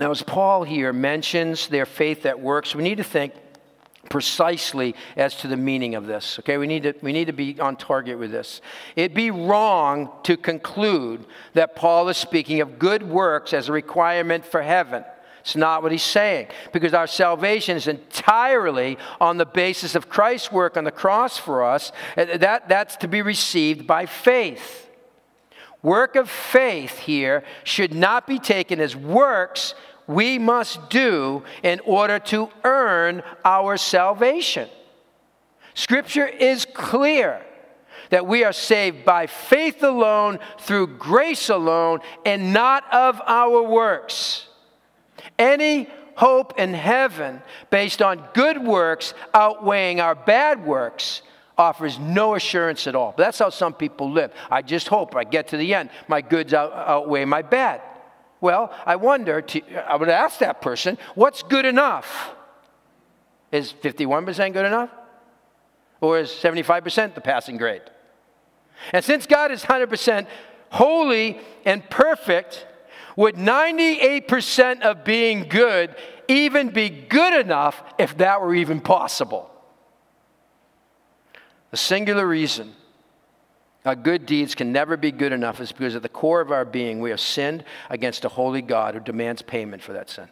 Now, 0.00 0.10
as 0.10 0.22
Paul 0.22 0.64
here 0.64 0.92
mentions 0.92 1.68
their 1.68 1.86
faith 1.86 2.24
that 2.24 2.40
works, 2.40 2.74
we 2.74 2.82
need 2.82 2.96
to 2.96 3.04
think 3.04 3.34
precisely 4.12 4.94
as 5.16 5.34
to 5.34 5.48
the 5.48 5.56
meaning 5.56 5.94
of 5.94 6.06
this. 6.06 6.38
Okay, 6.40 6.58
we 6.58 6.66
need 6.66 6.82
to, 6.82 6.94
we 7.00 7.14
need 7.14 7.28
to 7.28 7.32
be 7.32 7.58
on 7.58 7.76
target 7.76 8.18
with 8.18 8.30
this. 8.30 8.60
It'd 8.94 9.14
be 9.14 9.30
wrong 9.30 10.10
to 10.24 10.36
conclude 10.36 11.24
that 11.54 11.74
Paul 11.74 12.10
is 12.10 12.18
speaking 12.18 12.60
of 12.60 12.78
good 12.78 13.02
works 13.02 13.54
as 13.54 13.70
a 13.70 13.72
requirement 13.72 14.44
for 14.44 14.60
heaven. 14.60 15.02
It's 15.40 15.56
not 15.56 15.82
what 15.82 15.92
he's 15.92 16.02
saying 16.02 16.48
because 16.74 16.92
our 16.92 17.06
salvation 17.06 17.74
is 17.74 17.88
entirely 17.88 18.98
on 19.18 19.38
the 19.38 19.46
basis 19.46 19.94
of 19.94 20.10
Christ's 20.10 20.52
work 20.52 20.76
on 20.76 20.84
the 20.84 20.90
cross 20.90 21.38
for 21.38 21.64
us. 21.64 21.90
That, 22.14 22.68
that's 22.68 22.96
to 22.96 23.08
be 23.08 23.22
received 23.22 23.86
by 23.86 24.04
faith. 24.04 24.90
Work 25.82 26.16
of 26.16 26.28
faith 26.28 26.98
here 26.98 27.44
should 27.64 27.94
not 27.94 28.26
be 28.26 28.38
taken 28.38 28.78
as 28.78 28.94
works 28.94 29.74
we 30.06 30.38
must 30.38 30.90
do 30.90 31.42
in 31.62 31.80
order 31.80 32.18
to 32.18 32.48
earn 32.64 33.22
our 33.44 33.76
salvation. 33.76 34.68
Scripture 35.74 36.26
is 36.26 36.66
clear 36.66 37.42
that 38.10 38.26
we 38.26 38.44
are 38.44 38.52
saved 38.52 39.04
by 39.04 39.26
faith 39.26 39.82
alone, 39.82 40.38
through 40.60 40.86
grace 40.86 41.48
alone, 41.48 42.00
and 42.26 42.52
not 42.52 42.84
of 42.92 43.20
our 43.26 43.62
works. 43.62 44.48
Any 45.38 45.88
hope 46.14 46.58
in 46.58 46.74
heaven 46.74 47.40
based 47.70 48.02
on 48.02 48.22
good 48.34 48.62
works 48.62 49.14
outweighing 49.32 50.00
our 50.00 50.14
bad 50.14 50.66
works 50.66 51.22
offers 51.56 51.98
no 51.98 52.34
assurance 52.34 52.86
at 52.86 52.94
all. 52.94 53.14
But 53.16 53.24
that's 53.24 53.38
how 53.38 53.50
some 53.50 53.72
people 53.72 54.10
live. 54.10 54.32
I 54.50 54.62
just 54.62 54.88
hope 54.88 55.16
I 55.16 55.24
get 55.24 55.48
to 55.48 55.56
the 55.56 55.74
end. 55.74 55.90
My 56.08 56.20
goods 56.20 56.52
out, 56.52 56.72
outweigh 56.72 57.24
my 57.24 57.42
bad. 57.42 57.80
Well, 58.42 58.74
I 58.84 58.96
wonder, 58.96 59.40
to, 59.40 59.88
I 59.88 59.94
would 59.94 60.08
ask 60.08 60.40
that 60.40 60.60
person, 60.60 60.98
what's 61.14 61.44
good 61.44 61.64
enough? 61.64 62.34
Is 63.52 63.72
51% 63.72 64.52
good 64.52 64.66
enough? 64.66 64.90
Or 66.00 66.18
is 66.18 66.28
75% 66.28 67.14
the 67.14 67.20
passing 67.20 67.56
grade? 67.56 67.82
And 68.92 69.04
since 69.04 69.26
God 69.26 69.52
is 69.52 69.62
100% 69.62 70.26
holy 70.70 71.38
and 71.64 71.88
perfect, 71.88 72.66
would 73.14 73.36
98% 73.36 74.80
of 74.80 75.04
being 75.04 75.48
good 75.48 75.94
even 76.26 76.70
be 76.70 76.88
good 76.88 77.38
enough 77.40 77.80
if 77.96 78.16
that 78.16 78.40
were 78.40 78.56
even 78.56 78.80
possible? 78.80 79.50
The 81.70 81.76
singular 81.76 82.26
reason 82.26 82.74
our 83.84 83.96
good 83.96 84.26
deeds 84.26 84.54
can 84.54 84.72
never 84.72 84.96
be 84.96 85.10
good 85.10 85.32
enough 85.32 85.60
is 85.60 85.72
because 85.72 85.96
at 85.96 86.02
the 86.02 86.08
core 86.08 86.40
of 86.40 86.52
our 86.52 86.64
being 86.64 87.00
we 87.00 87.10
have 87.10 87.20
sinned 87.20 87.64
against 87.90 88.24
a 88.24 88.28
holy 88.28 88.62
God 88.62 88.94
who 88.94 89.00
demands 89.00 89.42
payment 89.42 89.82
for 89.82 89.92
that 89.92 90.08
sin. 90.08 90.28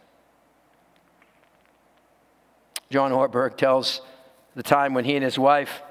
John 2.89 3.11
Ortberg 3.11 3.57
tells 3.57 4.01
the 4.55 4.63
time 4.63 4.93
when 4.93 5.05
he 5.05 5.15
and 5.15 5.23
his 5.23 5.37
wife 5.37 5.81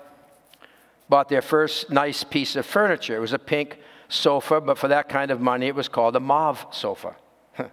bought 1.09 1.29
their 1.29 1.43
first 1.43 1.91
nice 1.91 2.25
piece 2.25 2.57
of 2.57 2.65
furniture. 2.65 3.17
It 3.17 3.21
was 3.21 3.33
a 3.33 3.39
pink 3.39 3.79
sofa, 4.09 4.61
but 4.61 4.79
for 4.79 4.89
that 4.89 5.09
kind 5.09 5.31
of 5.31 5.41
money, 5.41 5.67
it 5.67 5.75
was 5.75 5.89
called 5.89 6.17
a 6.17 6.21
mauve 6.21 6.67
sofa. 6.71 7.17
and 7.59 7.71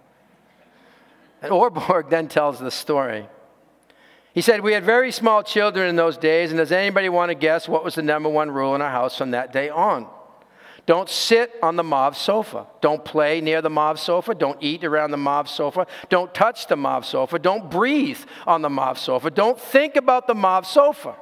Ortberg 1.52 2.10
then 2.10 2.28
tells 2.28 2.58
the 2.58 2.70
story. 2.70 3.28
He 4.34 4.40
said, 4.40 4.60
We 4.60 4.72
had 4.72 4.84
very 4.84 5.10
small 5.10 5.42
children 5.42 5.88
in 5.88 5.96
those 5.96 6.16
days, 6.16 6.50
and 6.50 6.58
does 6.58 6.72
anybody 6.72 7.08
want 7.08 7.30
to 7.30 7.34
guess 7.34 7.68
what 7.68 7.84
was 7.84 7.94
the 7.94 8.02
number 8.02 8.28
one 8.28 8.50
rule 8.50 8.74
in 8.74 8.82
our 8.82 8.90
house 8.90 9.16
from 9.16 9.32
that 9.32 9.52
day 9.52 9.68
on? 9.68 10.06
Don't 10.86 11.10
sit 11.10 11.52
on 11.62 11.76
the 11.76 11.84
mauve 11.84 12.16
sofa. 12.16 12.66
Don't 12.80 13.04
play 13.04 13.42
near 13.42 13.60
the 13.60 13.68
mauve 13.68 14.00
sofa. 14.00 14.34
Don't 14.34 14.56
eat 14.62 14.84
around 14.84 15.10
the 15.10 15.18
mauve 15.18 15.46
sofa. 15.46 15.86
Don't 16.08 16.32
touch 16.32 16.66
the 16.66 16.76
mauve 16.76 17.04
sofa. 17.04 17.38
Don't 17.38 17.70
breathe 17.70 18.20
on 18.46 18.62
the 18.62 18.70
mauve 18.70 18.98
sofa. 18.98 19.30
Don't 19.30 19.60
think 19.60 19.96
about 19.96 20.26
the 20.26 20.34
mauve 20.34 20.66
sofa. 20.66 21.14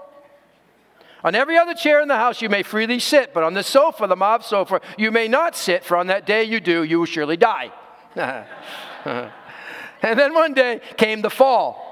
On 1.25 1.35
every 1.35 1.59
other 1.59 1.75
chair 1.75 2.01
in 2.01 2.07
the 2.07 2.15
house, 2.15 2.41
you 2.41 2.49
may 2.49 2.63
freely 2.63 3.01
sit, 3.01 3.35
but 3.35 3.43
on 3.43 3.55
the 3.55 3.65
sofa, 3.65 4.07
the 4.07 4.15
mauve 4.15 4.45
sofa, 4.45 4.81
you 4.97 5.11
may 5.11 5.27
not 5.27 5.57
sit, 5.57 5.83
for 5.83 5.97
on 5.97 6.07
that 6.07 6.27
day 6.27 6.45
you 6.45 6.61
do, 6.61 6.85
you 6.85 7.01
will 7.01 7.07
surely 7.07 7.37
die. 7.37 7.73
and 8.15 9.33
then 10.01 10.33
one 10.33 10.55
day 10.55 10.81
came 10.97 11.23
the 11.23 11.31
fall 11.31 11.86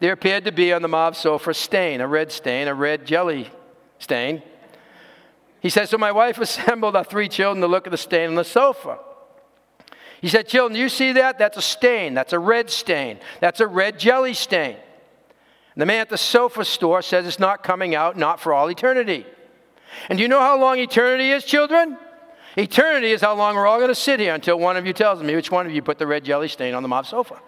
there 0.00 0.12
appeared 0.12 0.44
to 0.44 0.52
be 0.52 0.72
on 0.72 0.82
the 0.82 0.88
mauve 0.88 1.16
sofa 1.16 1.50
a 1.50 1.54
stain, 1.54 2.00
a 2.00 2.06
red 2.06 2.30
stain, 2.30 2.68
a 2.68 2.74
red 2.74 3.04
jelly 3.04 3.50
stain. 3.98 4.42
He 5.60 5.70
said, 5.70 5.88
So 5.88 5.98
my 5.98 6.12
wife 6.12 6.38
assembled 6.38 6.96
our 6.96 7.04
three 7.04 7.28
children 7.28 7.60
to 7.62 7.66
look 7.66 7.86
at 7.86 7.90
the 7.90 7.98
stain 7.98 8.28
on 8.28 8.34
the 8.34 8.44
sofa. 8.44 8.98
He 10.20 10.28
said, 10.28 10.48
Children, 10.48 10.78
you 10.78 10.88
see 10.88 11.12
that? 11.12 11.38
That's 11.38 11.56
a 11.56 11.62
stain. 11.62 12.14
That's 12.14 12.32
a 12.32 12.38
red 12.38 12.70
stain. 12.70 13.18
That's 13.40 13.60
a 13.60 13.66
red 13.66 13.98
jelly 13.98 14.34
stain. 14.34 14.76
And 15.74 15.82
the 15.82 15.86
man 15.86 16.00
at 16.00 16.08
the 16.08 16.18
sofa 16.18 16.64
store 16.64 17.02
says 17.02 17.26
it's 17.26 17.38
not 17.38 17.62
coming 17.62 17.94
out, 17.94 18.16
not 18.16 18.40
for 18.40 18.52
all 18.52 18.70
eternity. 18.70 19.26
And 20.08 20.18
do 20.18 20.22
you 20.22 20.28
know 20.28 20.40
how 20.40 20.58
long 20.60 20.78
eternity 20.78 21.30
is, 21.30 21.44
children? 21.44 21.96
Eternity 22.56 23.12
is 23.12 23.20
how 23.20 23.34
long 23.34 23.54
we're 23.54 23.66
all 23.66 23.78
going 23.78 23.88
to 23.88 23.94
sit 23.94 24.18
here 24.18 24.34
until 24.34 24.58
one 24.58 24.76
of 24.76 24.86
you 24.86 24.92
tells 24.92 25.22
me 25.22 25.36
which 25.36 25.50
one 25.50 25.66
of 25.66 25.72
you 25.72 25.82
put 25.82 25.98
the 25.98 26.06
red 26.06 26.24
jelly 26.24 26.48
stain 26.48 26.74
on 26.74 26.82
the 26.82 26.88
mauve 26.88 27.06
sofa. 27.06 27.40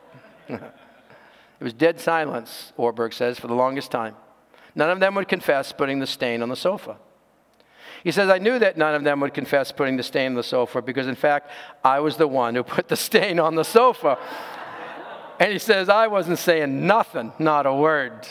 It 1.61 1.65
was 1.65 1.75
dead 1.75 2.01
silence, 2.01 2.73
Ortberg 2.79 3.13
says, 3.13 3.39
for 3.39 3.47
the 3.47 3.55
longest 3.55 3.91
time. 3.91 4.17
None 4.75 4.91
of 4.91 4.99
them 4.99 5.15
would 5.15 5.29
confess 5.29 5.73
putting 5.73 5.99
the 5.99 6.07
stain 6.07 6.43
on 6.43 6.49
the 6.49 6.57
sofa. 6.57 6.97
He 8.03 8.13
says, 8.13 8.31
I 8.31 8.39
knew 8.39 8.59
that 8.59 8.79
none 8.79 8.95
of 8.95 9.05
them 9.05 9.21
would 9.21 9.35
confess 9.35 9.71
putting 9.71 9.99
the 9.99 10.03
stain 10.03 10.29
on 10.29 10.35
the 10.35 10.43
sofa 10.43 10.81
because, 10.81 11.07
in 11.07 11.15
fact, 11.15 11.51
I 11.85 12.01
was 12.01 12.17
the 12.17 12.27
one 12.27 12.55
who 12.55 12.63
put 12.65 12.89
the 12.89 12.97
stain 12.97 13.39
on 13.39 13.57
the 13.57 13.65
sofa. 13.65 14.19
and 15.39 15.53
he 15.53 15.59
says, 15.59 15.91
I 15.91 16.07
wasn't 16.07 16.39
saying 16.39 16.87
nothing, 16.87 17.33
not 17.39 17.67
a 17.67 17.75
word. 17.75 18.27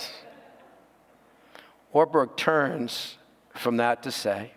Ortberg 1.93 2.35
turns 2.35 3.17
from 3.53 3.77
that 3.77 4.01
to 4.03 4.11
say, 4.11 4.53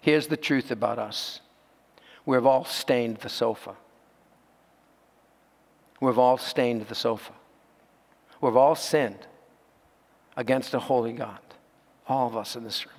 here's 0.00 0.28
the 0.28 0.36
truth 0.36 0.70
about 0.70 0.98
us. 0.98 1.40
We've 2.24 2.46
all 2.46 2.64
stained 2.64 3.18
the 3.18 3.28
sofa. 3.28 3.76
We've 6.00 6.18
all 6.18 6.38
stained 6.38 6.86
the 6.86 6.94
sofa. 6.94 7.32
We've 8.40 8.56
all 8.56 8.74
sinned 8.74 9.26
against 10.36 10.74
a 10.74 10.78
holy 10.78 11.12
God, 11.12 11.38
all 12.08 12.26
of 12.26 12.36
us 12.36 12.56
in 12.56 12.64
this 12.64 12.84
room. 12.86 12.94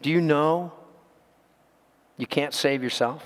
Do 0.00 0.10
you 0.10 0.20
know 0.20 0.72
you 2.16 2.26
can't 2.26 2.54
save 2.54 2.82
yourself? 2.82 3.24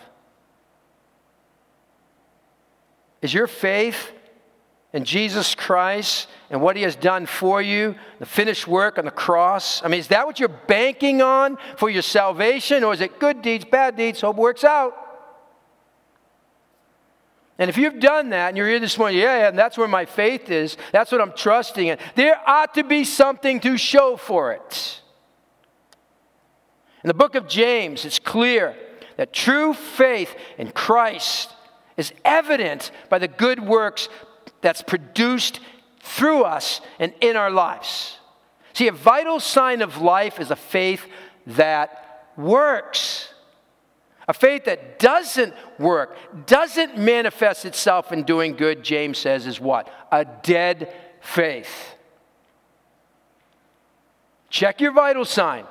Is 3.21 3.33
your 3.33 3.47
faith 3.47 4.11
in 4.93 5.05
Jesus 5.05 5.55
Christ 5.55 6.29
and 6.51 6.61
what 6.61 6.77
He 6.77 6.83
has 6.83 6.97
done 6.97 7.27
for 7.27 7.63
you, 7.63 7.95
the 8.19 8.27
finished 8.27 8.67
work 8.67 8.99
on 8.99 9.05
the 9.05 9.11
cross? 9.11 9.83
I 9.83 9.89
mean, 9.89 10.01
is 10.01 10.09
that 10.09 10.27
what 10.27 10.41
you're 10.41 10.49
banking 10.49 11.23
on 11.23 11.57
for 11.77 11.89
your 11.89 12.03
salvation, 12.03 12.85
or 12.85 12.93
is 12.93 13.01
it 13.01 13.19
good 13.19 13.43
deeds, 13.43 13.65
bad 13.65 13.97
deeds, 13.97 14.21
hope 14.21 14.37
works 14.37 14.65
out? 14.65 15.02
And 17.63 17.69
if 17.69 17.77
you've 17.77 18.01
done 18.01 18.31
that 18.31 18.49
and 18.49 18.57
you're 18.57 18.67
here 18.67 18.81
this 18.81 18.99
morning, 18.99 19.21
yeah, 19.21 19.47
and 19.47 19.57
that's 19.57 19.79
where 19.79 19.87
my 19.87 20.05
faith 20.05 20.51
is, 20.51 20.77
that's 20.91 21.13
what 21.13 21.21
I'm 21.21 21.33
trusting 21.33 21.87
in, 21.87 21.99
there 22.17 22.41
ought 22.45 22.75
to 22.75 22.83
be 22.83 23.05
something 23.05 23.61
to 23.61 23.77
show 23.77 24.17
for 24.17 24.51
it. 24.51 25.01
In 27.05 27.09
the 27.09 27.15
book 27.15 27.37
of 27.37 27.47
James, 27.47 28.05
it's 28.05 28.19
clear 28.19 28.75
that 29.17 29.33
true 29.33 29.75
faith 29.75 30.35
in 30.59 30.73
Christ 30.73 31.55
is 31.97 32.13
evident 32.25 32.91
by 33.09 33.21
the 33.21 33.29
good 33.29 33.61
works 33.61 34.09
that's 34.61 34.83
produced 34.83 35.61
through 36.01 36.43
us 36.43 36.81
and 36.99 37.15
in 37.21 37.37
our 37.37 37.53
lives. 37.53 38.19
See, 38.73 38.89
a 38.89 38.93
vital 38.93 39.39
sign 39.39 39.83
of 39.83 39.99
life 39.99 40.41
is 40.41 40.51
a 40.51 40.57
faith 40.57 41.07
that 41.47 42.27
works. 42.37 43.32
A 44.29 44.33
faith 44.33 44.65
that 44.67 44.99
doesn't 44.99 45.55
work, 45.79 46.17
doesn't 46.47 46.97
manifest 46.97 47.65
itself 47.65 48.13
in 48.13 48.23
doing 48.23 48.55
good, 48.55 48.85
James 48.85 49.19
says, 49.19 49.47
is 49.47 49.61
what? 49.61 49.93
A 50.13 50.25
dead 50.25 50.95
faith. 51.21 51.97
Check 54.49 54.81
your 54.81 54.93
vital 54.93 55.25
sign. 55.25 55.67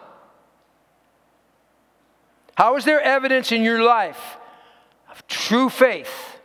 How 2.56 2.76
is 2.76 2.84
there 2.84 3.02
evidence 3.02 3.52
in 3.52 3.64
your 3.64 3.82
life 3.82 4.38
of 5.10 5.26
true 5.28 5.70
faith? 5.70 6.40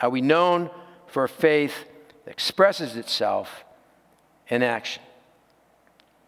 Are 0.00 0.10
we 0.10 0.20
known 0.20 0.70
for 1.06 1.24
a 1.24 1.28
faith 1.28 1.74
that 2.24 2.30
expresses 2.30 2.96
itself 2.96 3.64
in 4.48 4.62
action? 4.62 5.02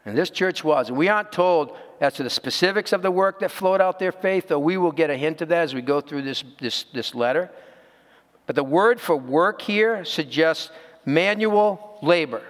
And 0.04 0.16
this 0.16 0.30
church 0.30 0.62
was. 0.62 0.90
We 0.90 1.08
aren't 1.08 1.32
told 1.32 1.76
as 2.00 2.14
to 2.14 2.22
the 2.22 2.30
specifics 2.30 2.92
of 2.92 3.02
the 3.02 3.10
work 3.10 3.40
that 3.40 3.50
flowed 3.50 3.80
out 3.80 3.98
their 3.98 4.12
faith, 4.12 4.48
though 4.48 4.58
we 4.58 4.76
will 4.76 4.92
get 4.92 5.10
a 5.10 5.16
hint 5.16 5.40
of 5.40 5.48
that 5.48 5.62
as 5.62 5.74
we 5.74 5.80
go 5.80 6.00
through 6.00 6.22
this, 6.22 6.44
this, 6.60 6.84
this 6.92 7.14
letter. 7.14 7.50
But 8.46 8.56
the 8.56 8.64
word 8.64 9.00
for 9.00 9.16
work 9.16 9.62
here 9.62 10.04
suggests 10.04 10.70
manual 11.06 11.98
labor. 12.02 12.42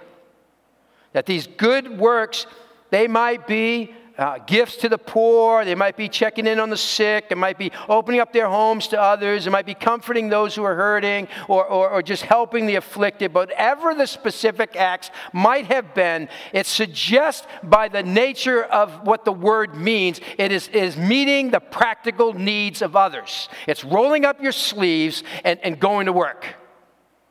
That 1.13 1.25
these 1.25 1.47
good 1.47 1.97
works, 1.97 2.45
they 2.89 3.07
might 3.07 3.47
be 3.47 3.95
uh, 4.17 4.39
gifts 4.39 4.77
to 4.77 4.89
the 4.89 4.97
poor. 4.97 5.65
They 5.65 5.75
might 5.75 5.97
be 5.97 6.09
checking 6.09 6.47
in 6.47 6.59
on 6.59 6.69
the 6.69 6.77
sick. 6.77 7.27
It 7.29 7.37
might 7.37 7.57
be 7.57 7.71
opening 7.89 8.21
up 8.21 8.33
their 8.33 8.47
homes 8.47 8.87
to 8.89 9.01
others. 9.01 9.47
It 9.47 9.49
might 9.49 9.65
be 9.65 9.73
comforting 9.73 10.29
those 10.29 10.55
who 10.55 10.63
are 10.63 10.75
hurting 10.75 11.27
or, 11.47 11.65
or, 11.65 11.89
or 11.89 12.01
just 12.01 12.23
helping 12.23 12.65
the 12.65 12.75
afflicted. 12.75 13.33
But 13.33 13.49
whatever 13.49 13.93
the 13.93 14.07
specific 14.07 14.75
acts 14.75 15.11
might 15.33 15.65
have 15.67 15.93
been, 15.93 16.29
it 16.53 16.65
suggests 16.65 17.47
by 17.63 17.87
the 17.87 18.03
nature 18.03 18.63
of 18.63 19.05
what 19.05 19.25
the 19.25 19.31
word 19.31 19.75
means, 19.75 20.19
it 20.37 20.51
is, 20.51 20.67
is 20.69 20.97
meeting 20.97 21.51
the 21.51 21.59
practical 21.59 22.33
needs 22.33 22.81
of 22.81 22.95
others. 22.95 23.49
It's 23.67 23.83
rolling 23.83 24.25
up 24.25 24.41
your 24.41 24.51
sleeves 24.51 25.23
and, 25.43 25.59
and 25.63 25.79
going 25.79 26.05
to 26.07 26.13
work. 26.13 26.45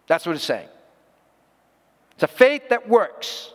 That's 0.06 0.26
what 0.26 0.36
it's 0.36 0.44
saying. 0.44 0.68
It's 2.12 2.22
a 2.22 2.28
faith 2.28 2.68
that 2.68 2.88
works. 2.88 3.52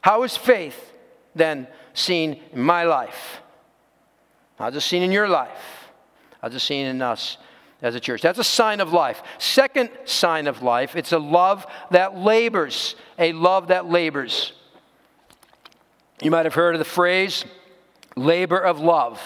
How 0.00 0.22
is 0.22 0.36
faith? 0.36 0.89
Than 1.34 1.66
seen 1.94 2.40
in 2.52 2.60
my 2.60 2.84
life. 2.84 3.40
How's 4.58 4.76
it 4.76 4.80
seen 4.80 5.02
in 5.02 5.12
your 5.12 5.28
life? 5.28 5.88
How's 6.40 6.54
it 6.54 6.60
seen 6.60 6.86
in 6.86 7.02
us 7.02 7.38
as 7.82 7.94
a 7.94 8.00
church? 8.00 8.22
That's 8.22 8.38
a 8.38 8.44
sign 8.44 8.80
of 8.80 8.92
life. 8.92 9.22
Second 9.38 9.90
sign 10.04 10.46
of 10.46 10.62
life, 10.62 10.96
it's 10.96 11.12
a 11.12 11.18
love 11.18 11.66
that 11.90 12.16
labors. 12.16 12.94
A 13.18 13.32
love 13.32 13.68
that 13.68 13.86
labors. 13.86 14.52
You 16.22 16.30
might 16.30 16.44
have 16.44 16.54
heard 16.54 16.74
of 16.74 16.78
the 16.78 16.84
phrase 16.84 17.44
labor 18.16 18.58
of 18.58 18.80
love. 18.80 19.20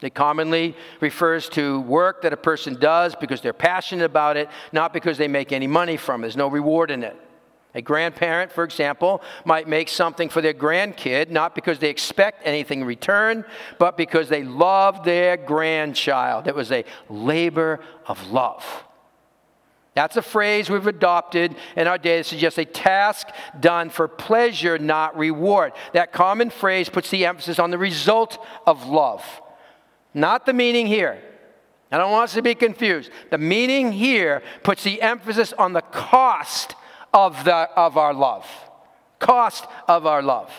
It 0.00 0.14
commonly 0.14 0.76
refers 1.00 1.48
to 1.50 1.80
work 1.80 2.22
that 2.22 2.32
a 2.32 2.36
person 2.36 2.78
does 2.78 3.16
because 3.16 3.40
they're 3.40 3.52
passionate 3.52 4.04
about 4.04 4.36
it, 4.36 4.48
not 4.70 4.92
because 4.92 5.18
they 5.18 5.26
make 5.26 5.50
any 5.50 5.66
money 5.66 5.96
from 5.96 6.20
it. 6.20 6.26
There's 6.26 6.36
no 6.36 6.48
reward 6.48 6.92
in 6.92 7.02
it. 7.02 7.16
A 7.78 7.80
grandparent, 7.80 8.50
for 8.50 8.64
example, 8.64 9.22
might 9.44 9.68
make 9.68 9.88
something 9.88 10.28
for 10.28 10.40
their 10.40 10.52
grandkid, 10.52 11.30
not 11.30 11.54
because 11.54 11.78
they 11.78 11.90
expect 11.90 12.42
anything 12.44 12.80
in 12.80 12.86
return, 12.88 13.44
but 13.78 13.96
because 13.96 14.28
they 14.28 14.42
love 14.42 15.04
their 15.04 15.36
grandchild. 15.36 16.48
It 16.48 16.56
was 16.56 16.72
a 16.72 16.84
labor 17.08 17.78
of 18.08 18.32
love. 18.32 18.64
That's 19.94 20.16
a 20.16 20.22
phrase 20.22 20.68
we've 20.68 20.88
adopted 20.88 21.54
in 21.76 21.86
our 21.86 21.98
day 21.98 22.16
that 22.16 22.26
suggests 22.26 22.58
a 22.58 22.64
task 22.64 23.28
done 23.60 23.90
for 23.90 24.08
pleasure, 24.08 24.76
not 24.76 25.16
reward. 25.16 25.72
That 25.92 26.12
common 26.12 26.50
phrase 26.50 26.88
puts 26.88 27.10
the 27.10 27.26
emphasis 27.26 27.60
on 27.60 27.70
the 27.70 27.78
result 27.78 28.44
of 28.66 28.88
love, 28.88 29.24
not 30.14 30.46
the 30.46 30.52
meaning 30.52 30.88
here. 30.88 31.22
I 31.92 31.98
don't 31.98 32.10
want 32.10 32.24
us 32.24 32.34
to 32.34 32.42
be 32.42 32.56
confused. 32.56 33.12
The 33.30 33.38
meaning 33.38 33.92
here 33.92 34.42
puts 34.64 34.82
the 34.82 35.00
emphasis 35.00 35.52
on 35.52 35.74
the 35.74 35.80
cost 35.80 36.74
of, 37.12 37.44
the, 37.44 37.54
of 37.54 37.96
our 37.96 38.14
love. 38.14 38.46
Cost 39.18 39.66
of 39.86 40.06
our 40.06 40.22
love. 40.22 40.50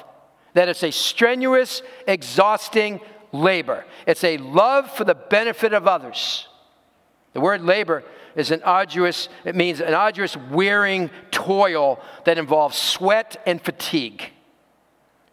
That 0.53 0.69
it's 0.69 0.83
a 0.83 0.91
strenuous, 0.91 1.81
exhausting 2.07 2.99
labor. 3.31 3.85
It's 4.05 4.23
a 4.23 4.37
love 4.37 4.91
for 4.91 5.03
the 5.03 5.15
benefit 5.15 5.73
of 5.73 5.87
others. 5.87 6.47
The 7.33 7.39
word 7.39 7.61
labor 7.61 8.03
is 8.35 8.51
an 8.51 8.63
arduous, 8.63 9.29
it 9.45 9.55
means 9.55 9.79
an 9.79 9.93
arduous, 9.93 10.35
wearing 10.35 11.09
toil 11.31 12.01
that 12.25 12.37
involves 12.37 12.77
sweat 12.77 13.41
and 13.45 13.61
fatigue. 13.61 14.31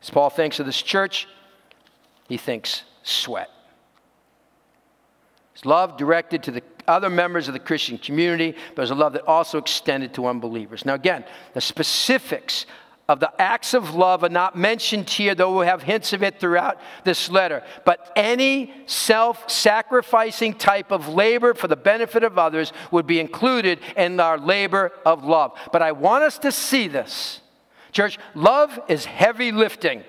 As 0.02 0.10
Paul 0.10 0.30
thinks 0.30 0.60
of 0.60 0.66
this 0.66 0.80
church, 0.80 1.26
he 2.28 2.36
thinks 2.36 2.82
sweat. 3.02 3.50
It's 5.54 5.64
love 5.64 5.96
directed 5.96 6.42
to 6.44 6.50
the 6.50 6.62
other 6.88 7.10
members 7.10 7.48
of 7.48 7.54
the 7.54 7.60
Christian 7.60 7.98
community, 7.98 8.56
but 8.74 8.82
it's 8.82 8.90
a 8.90 8.94
love 8.94 9.12
that 9.14 9.26
also 9.26 9.58
extended 9.58 10.14
to 10.14 10.26
unbelievers. 10.26 10.84
Now, 10.84 10.94
again, 10.94 11.24
the 11.54 11.60
specifics 11.60 12.66
of 13.08 13.20
the 13.20 13.30
acts 13.40 13.72
of 13.72 13.94
love 13.94 14.24
are 14.24 14.28
not 14.28 14.56
mentioned 14.56 15.08
here, 15.08 15.34
though 15.34 15.60
we 15.60 15.66
have 15.66 15.82
hints 15.82 16.12
of 16.12 16.22
it 16.22 16.40
throughout 16.40 16.80
this 17.04 17.30
letter. 17.30 17.62
But 17.84 18.10
any 18.16 18.72
self 18.86 19.48
sacrificing 19.48 20.54
type 20.54 20.90
of 20.90 21.08
labor 21.08 21.54
for 21.54 21.68
the 21.68 21.76
benefit 21.76 22.24
of 22.24 22.36
others 22.36 22.72
would 22.90 23.06
be 23.06 23.20
included 23.20 23.78
in 23.96 24.18
our 24.18 24.38
labor 24.38 24.92
of 25.04 25.24
love. 25.24 25.56
But 25.72 25.82
I 25.82 25.92
want 25.92 26.24
us 26.24 26.38
to 26.38 26.50
see 26.50 26.88
this. 26.88 27.40
Church, 27.92 28.18
love 28.34 28.78
is 28.88 29.04
heavy 29.04 29.52
lifting. 29.52 30.02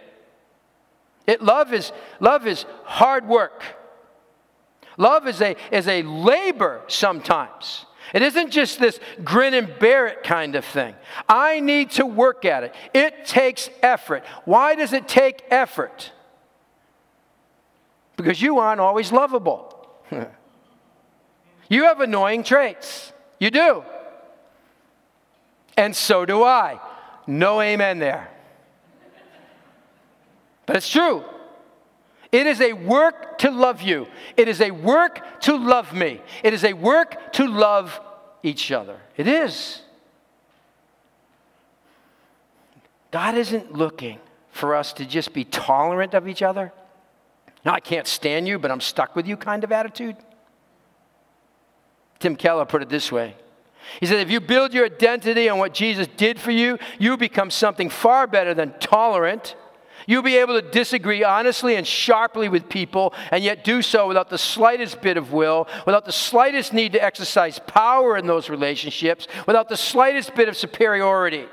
It, 1.28 1.42
love, 1.42 1.74
is, 1.74 1.92
love 2.20 2.48
is 2.48 2.66
hard 2.84 3.28
work. 3.28 3.64
Love 4.98 5.28
is 5.28 5.42
a, 5.42 5.56
is 5.72 5.88
a 5.88 6.02
labor 6.02 6.82
sometimes. 6.88 7.86
It 8.14 8.22
isn't 8.22 8.52
just 8.52 8.80
this 8.80 9.00
grin 9.24 9.54
and 9.54 9.78
bear 9.80 10.08
it 10.08 10.24
kind 10.24 10.56
of 10.56 10.66
thing. 10.66 10.96
I 11.28 11.60
need 11.60 11.92
to 11.92 12.06
work 12.06 12.46
at 12.46 12.64
it. 12.64 12.76
It 12.94 13.26
takes 13.26 13.70
effort. 13.82 14.24
Why 14.46 14.76
does 14.76 14.94
it 14.94 15.08
take 15.08 15.44
effort? 15.50 16.12
Because 18.16 18.42
you 18.42 18.60
aren't 18.60 18.82
always 18.82 19.12
lovable. 19.12 19.88
you 21.70 21.84
have 21.84 22.00
annoying 22.00 22.44
traits. 22.44 23.14
You 23.40 23.52
do. 23.52 23.84
And 25.76 25.96
so 25.96 26.26
do 26.26 26.44
I. 26.44 26.80
No 27.28 27.62
amen 27.62 28.00
there. 28.00 28.32
But 30.66 30.78
it's 30.78 30.90
true. 30.90 31.24
It 32.32 32.46
is 32.46 32.60
a 32.62 32.74
work 32.74 33.38
to 33.40 33.52
love 33.52 33.82
you. 33.82 34.08
It 34.36 34.48
is 34.48 34.62
a 34.62 34.72
work 34.72 35.42
to 35.42 35.58
love 35.58 35.94
me. 35.94 36.22
It 36.44 36.54
is 36.54 36.64
a 36.64 36.74
work 36.74 37.34
to 37.34 37.48
love 37.48 38.00
each 38.44 38.72
other. 38.72 39.00
It 39.16 39.28
is. 39.28 39.82
God 43.12 43.36
isn't 43.36 43.74
looking 43.74 44.20
for 44.52 44.76
us 44.76 44.94
to 44.94 45.06
just 45.06 45.34
be 45.34 45.46
tolerant 45.46 46.14
of 46.14 46.28
each 46.28 46.42
other. 46.42 46.74
No, 47.66 47.72
I 47.72 47.80
can't 47.80 48.08
stand 48.08 48.48
you, 48.48 48.60
but 48.60 48.72
I'm 48.72 48.82
stuck 48.82 49.16
with 49.16 49.28
you 49.28 49.38
kind 49.38 49.64
of 49.64 49.72
attitude. 49.72 50.18
Tim 52.20 52.36
Keller 52.36 52.66
put 52.66 52.82
it 52.82 52.90
this 52.90 53.12
way 53.12 53.36
He 54.00 54.06
said, 54.06 54.20
If 54.20 54.32
you 54.32 54.40
build 54.40 54.74
your 54.74 54.86
identity 54.86 55.50
on 55.50 55.60
what 55.60 55.74
Jesus 55.74 56.08
did 56.18 56.40
for 56.40 56.52
you, 56.52 56.78
you 57.00 57.16
become 57.16 57.52
something 57.52 57.90
far 57.90 58.28
better 58.28 58.54
than 58.54 58.74
tolerant 58.80 59.56
You'll 60.08 60.24
be 60.24 60.38
able 60.38 60.60
to 60.60 60.68
disagree 60.68 61.26
honestly 61.26 61.76
and 61.76 61.86
sharply 61.86 62.48
with 62.48 62.70
people 62.70 63.14
and 63.30 63.44
yet 63.44 63.66
do 63.66 63.82
so 63.82 64.08
without 64.08 64.30
the 64.30 64.38
slightest 64.38 65.02
bit 65.02 65.18
of 65.18 65.34
will, 65.34 65.68
without 65.86 66.06
the 66.06 66.14
slightest 66.14 66.72
need 66.72 66.94
to 66.94 67.04
exercise 67.04 67.60
power 67.60 68.18
in 68.18 68.26
those 68.26 68.50
relationships, 68.50 69.28
without 69.46 69.68
the 69.68 69.76
slightest 69.76 70.34
bit 70.34 70.48
of 70.48 70.56
superiority. 70.56 71.46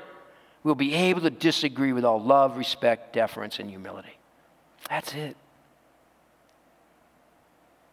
We'll 0.63 0.73
be 0.73 0.93
able 0.93 1.19
to 1.21 1.29
disagree 1.29 1.91
with 1.91 2.05
all 2.05 2.23
love, 2.23 2.57
respect, 2.57 3.11
deference, 3.11 3.59
and 3.59 3.69
humility. 3.69 4.17
That's 4.89 5.13
it. 5.13 5.35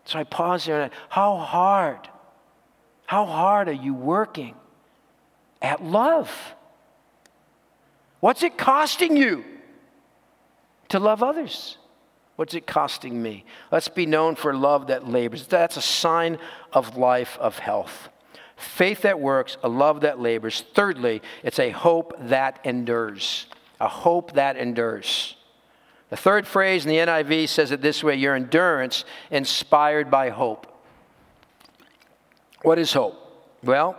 So 0.04 0.20
I 0.20 0.24
pause 0.24 0.64
there 0.64 0.80
and 0.80 0.92
I, 0.92 0.96
how 1.08 1.38
hard, 1.38 2.08
how 3.06 3.26
hard 3.26 3.68
are 3.68 3.72
you 3.72 3.94
working 3.94 4.54
at 5.60 5.82
love? 5.82 6.30
What's 8.20 8.44
it 8.44 8.56
costing 8.56 9.16
you? 9.16 9.44
To 10.92 10.98
love 10.98 11.22
others. 11.22 11.78
What's 12.36 12.52
it 12.52 12.66
costing 12.66 13.22
me? 13.22 13.46
Let's 13.70 13.88
be 13.88 14.04
known 14.04 14.36
for 14.36 14.54
love 14.54 14.88
that 14.88 15.08
labors. 15.08 15.46
That's 15.46 15.78
a 15.78 15.82
sign 15.82 16.38
of 16.70 16.98
life, 16.98 17.38
of 17.40 17.58
health. 17.58 18.10
Faith 18.56 19.00
that 19.00 19.18
works, 19.18 19.56
a 19.62 19.70
love 19.70 20.02
that 20.02 20.20
labors. 20.20 20.64
Thirdly, 20.74 21.22
it's 21.42 21.58
a 21.58 21.70
hope 21.70 22.12
that 22.20 22.60
endures. 22.62 23.46
A 23.80 23.88
hope 23.88 24.34
that 24.34 24.58
endures. 24.58 25.34
The 26.10 26.16
third 26.18 26.46
phrase 26.46 26.84
in 26.84 26.90
the 26.90 26.98
NIV 26.98 27.48
says 27.48 27.70
it 27.70 27.80
this 27.80 28.04
way 28.04 28.16
your 28.16 28.34
endurance 28.34 29.06
inspired 29.30 30.10
by 30.10 30.28
hope. 30.28 30.66
What 32.60 32.78
is 32.78 32.92
hope? 32.92 33.14
Well, 33.64 33.96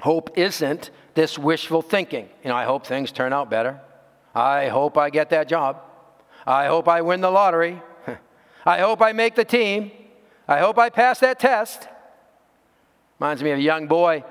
hope 0.00 0.38
isn't 0.38 0.92
this 1.14 1.36
wishful 1.36 1.82
thinking. 1.82 2.28
You 2.44 2.50
know, 2.50 2.56
I 2.56 2.66
hope 2.66 2.86
things 2.86 3.10
turn 3.10 3.32
out 3.32 3.50
better. 3.50 3.80
I 4.32 4.68
hope 4.68 4.96
I 4.96 5.10
get 5.10 5.30
that 5.30 5.48
job. 5.48 5.89
I 6.46 6.66
hope 6.66 6.88
I 6.88 7.02
win 7.02 7.20
the 7.20 7.30
lottery. 7.30 7.80
I 8.66 8.78
hope 8.78 9.02
I 9.02 9.12
make 9.12 9.34
the 9.34 9.44
team. 9.44 9.90
I 10.48 10.58
hope 10.58 10.78
I 10.78 10.90
pass 10.90 11.20
that 11.20 11.38
test. 11.38 11.88
Reminds 13.18 13.42
me 13.42 13.50
of 13.50 13.58
a 13.58 13.62
young 13.62 13.86
boy. 13.86 14.24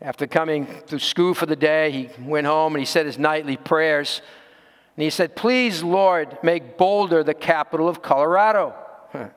After 0.00 0.26
coming 0.26 0.68
to 0.88 0.98
school 0.98 1.32
for 1.32 1.46
the 1.46 1.56
day, 1.56 1.90
he 1.90 2.10
went 2.22 2.46
home 2.46 2.74
and 2.74 2.80
he 2.80 2.86
said 2.86 3.06
his 3.06 3.18
nightly 3.18 3.56
prayers. 3.56 4.20
And 4.96 5.02
he 5.02 5.10
said, 5.10 5.34
Please, 5.34 5.82
Lord, 5.82 6.38
make 6.42 6.76
Boulder 6.76 7.24
the 7.24 7.34
capital 7.34 7.88
of 7.88 8.02
Colorado. 8.02 8.74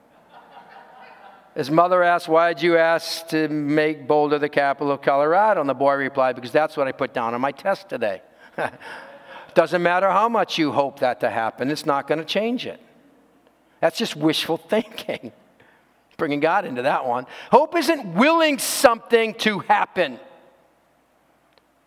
His 1.55 1.71
mother 1.71 2.03
asked, 2.03 2.27
Why 2.29 2.53
did 2.53 2.63
you 2.63 2.77
ask 2.77 3.27
to 3.29 3.47
make 3.49 4.07
Boulder 4.07 4.39
the 4.39 4.49
capital 4.49 4.91
of 4.91 5.01
Colorado? 5.01 5.59
And 5.59 5.69
the 5.69 5.73
boy 5.73 5.95
replied, 5.95 6.35
Because 6.35 6.51
that's 6.51 6.77
what 6.77 6.87
I 6.87 6.91
put 6.91 7.13
down 7.13 7.33
on 7.33 7.41
my 7.41 7.51
test 7.51 7.89
today. 7.89 8.21
Doesn't 9.59 9.83
matter 9.83 10.09
how 10.09 10.29
much 10.29 10.57
you 10.57 10.71
hope 10.71 10.99
that 10.99 11.19
to 11.19 11.29
happen, 11.29 11.69
it's 11.69 11.85
not 11.85 12.07
going 12.07 12.19
to 12.19 12.23
change 12.23 12.65
it. 12.65 12.79
That's 13.81 13.97
just 13.97 14.15
wishful 14.15 14.55
thinking. 14.69 15.33
Bringing 16.15 16.39
God 16.39 16.63
into 16.63 16.83
that 16.83 17.05
one. 17.05 17.27
Hope 17.51 17.75
isn't 17.75 18.15
willing 18.15 18.57
something 18.57 19.33
to 19.39 19.59
happen. 19.59 20.17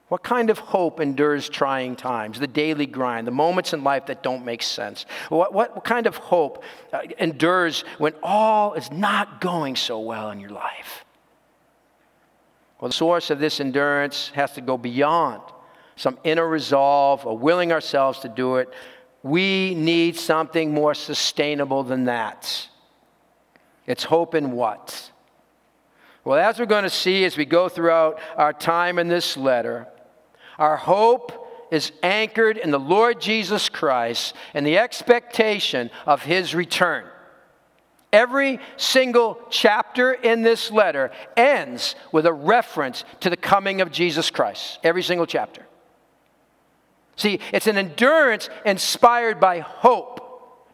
What 0.08 0.22
kind 0.22 0.50
of 0.50 0.58
hope 0.58 1.00
endures 1.00 1.48
trying 1.48 1.96
times, 1.96 2.38
the 2.38 2.46
daily 2.46 2.84
grind, 2.84 3.26
the 3.26 3.30
moments 3.30 3.72
in 3.72 3.82
life 3.82 4.04
that 4.04 4.22
don't 4.22 4.44
make 4.44 4.62
sense? 4.62 5.06
What, 5.30 5.54
what, 5.54 5.74
what 5.74 5.84
kind 5.84 6.06
of 6.06 6.16
hope 6.16 6.62
uh, 6.92 7.00
endures 7.18 7.84
when 7.96 8.12
all 8.22 8.74
is 8.74 8.90
not 8.90 9.40
going 9.40 9.76
so 9.76 9.98
well 9.98 10.30
in 10.30 10.40
your 10.40 10.50
life? 10.50 11.06
Well, 12.78 12.90
the 12.90 12.94
source 12.94 13.30
of 13.30 13.38
this 13.38 13.60
endurance 13.60 14.30
has 14.34 14.52
to 14.56 14.60
go 14.60 14.76
beyond 14.76 15.40
some 16.02 16.18
inner 16.24 16.48
resolve, 16.48 17.24
or 17.24 17.38
willing 17.38 17.70
ourselves 17.70 18.18
to 18.18 18.28
do 18.28 18.56
it. 18.56 18.68
We 19.22 19.76
need 19.76 20.16
something 20.16 20.74
more 20.74 20.94
sustainable 20.94 21.84
than 21.84 22.06
that. 22.06 22.68
It's 23.86 24.02
hope 24.02 24.34
in 24.34 24.50
what? 24.50 25.12
Well, 26.24 26.40
as 26.40 26.58
we're 26.58 26.66
going 26.66 26.82
to 26.82 26.90
see 26.90 27.24
as 27.24 27.36
we 27.36 27.44
go 27.44 27.68
throughout 27.68 28.18
our 28.36 28.52
time 28.52 28.98
in 28.98 29.06
this 29.06 29.36
letter, 29.36 29.86
our 30.58 30.76
hope 30.76 31.68
is 31.70 31.92
anchored 32.02 32.56
in 32.56 32.72
the 32.72 32.80
Lord 32.80 33.20
Jesus 33.20 33.68
Christ 33.68 34.34
and 34.54 34.66
the 34.66 34.78
expectation 34.78 35.88
of 36.04 36.22
his 36.22 36.52
return. 36.52 37.04
Every 38.12 38.58
single 38.76 39.38
chapter 39.50 40.12
in 40.12 40.42
this 40.42 40.72
letter 40.72 41.12
ends 41.36 41.94
with 42.10 42.26
a 42.26 42.32
reference 42.32 43.04
to 43.20 43.30
the 43.30 43.36
coming 43.36 43.80
of 43.80 43.92
Jesus 43.92 44.30
Christ. 44.30 44.80
Every 44.82 45.04
single 45.04 45.26
chapter. 45.26 45.64
See, 47.16 47.40
it's 47.52 47.66
an 47.66 47.76
endurance 47.76 48.48
inspired 48.64 49.38
by 49.38 49.60
hope. 49.60 50.20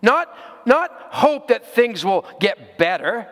Not, 0.02 0.32
not 0.66 0.90
hope 1.10 1.48
that 1.48 1.74
things 1.74 2.04
will 2.04 2.24
get 2.38 2.78
better. 2.78 3.28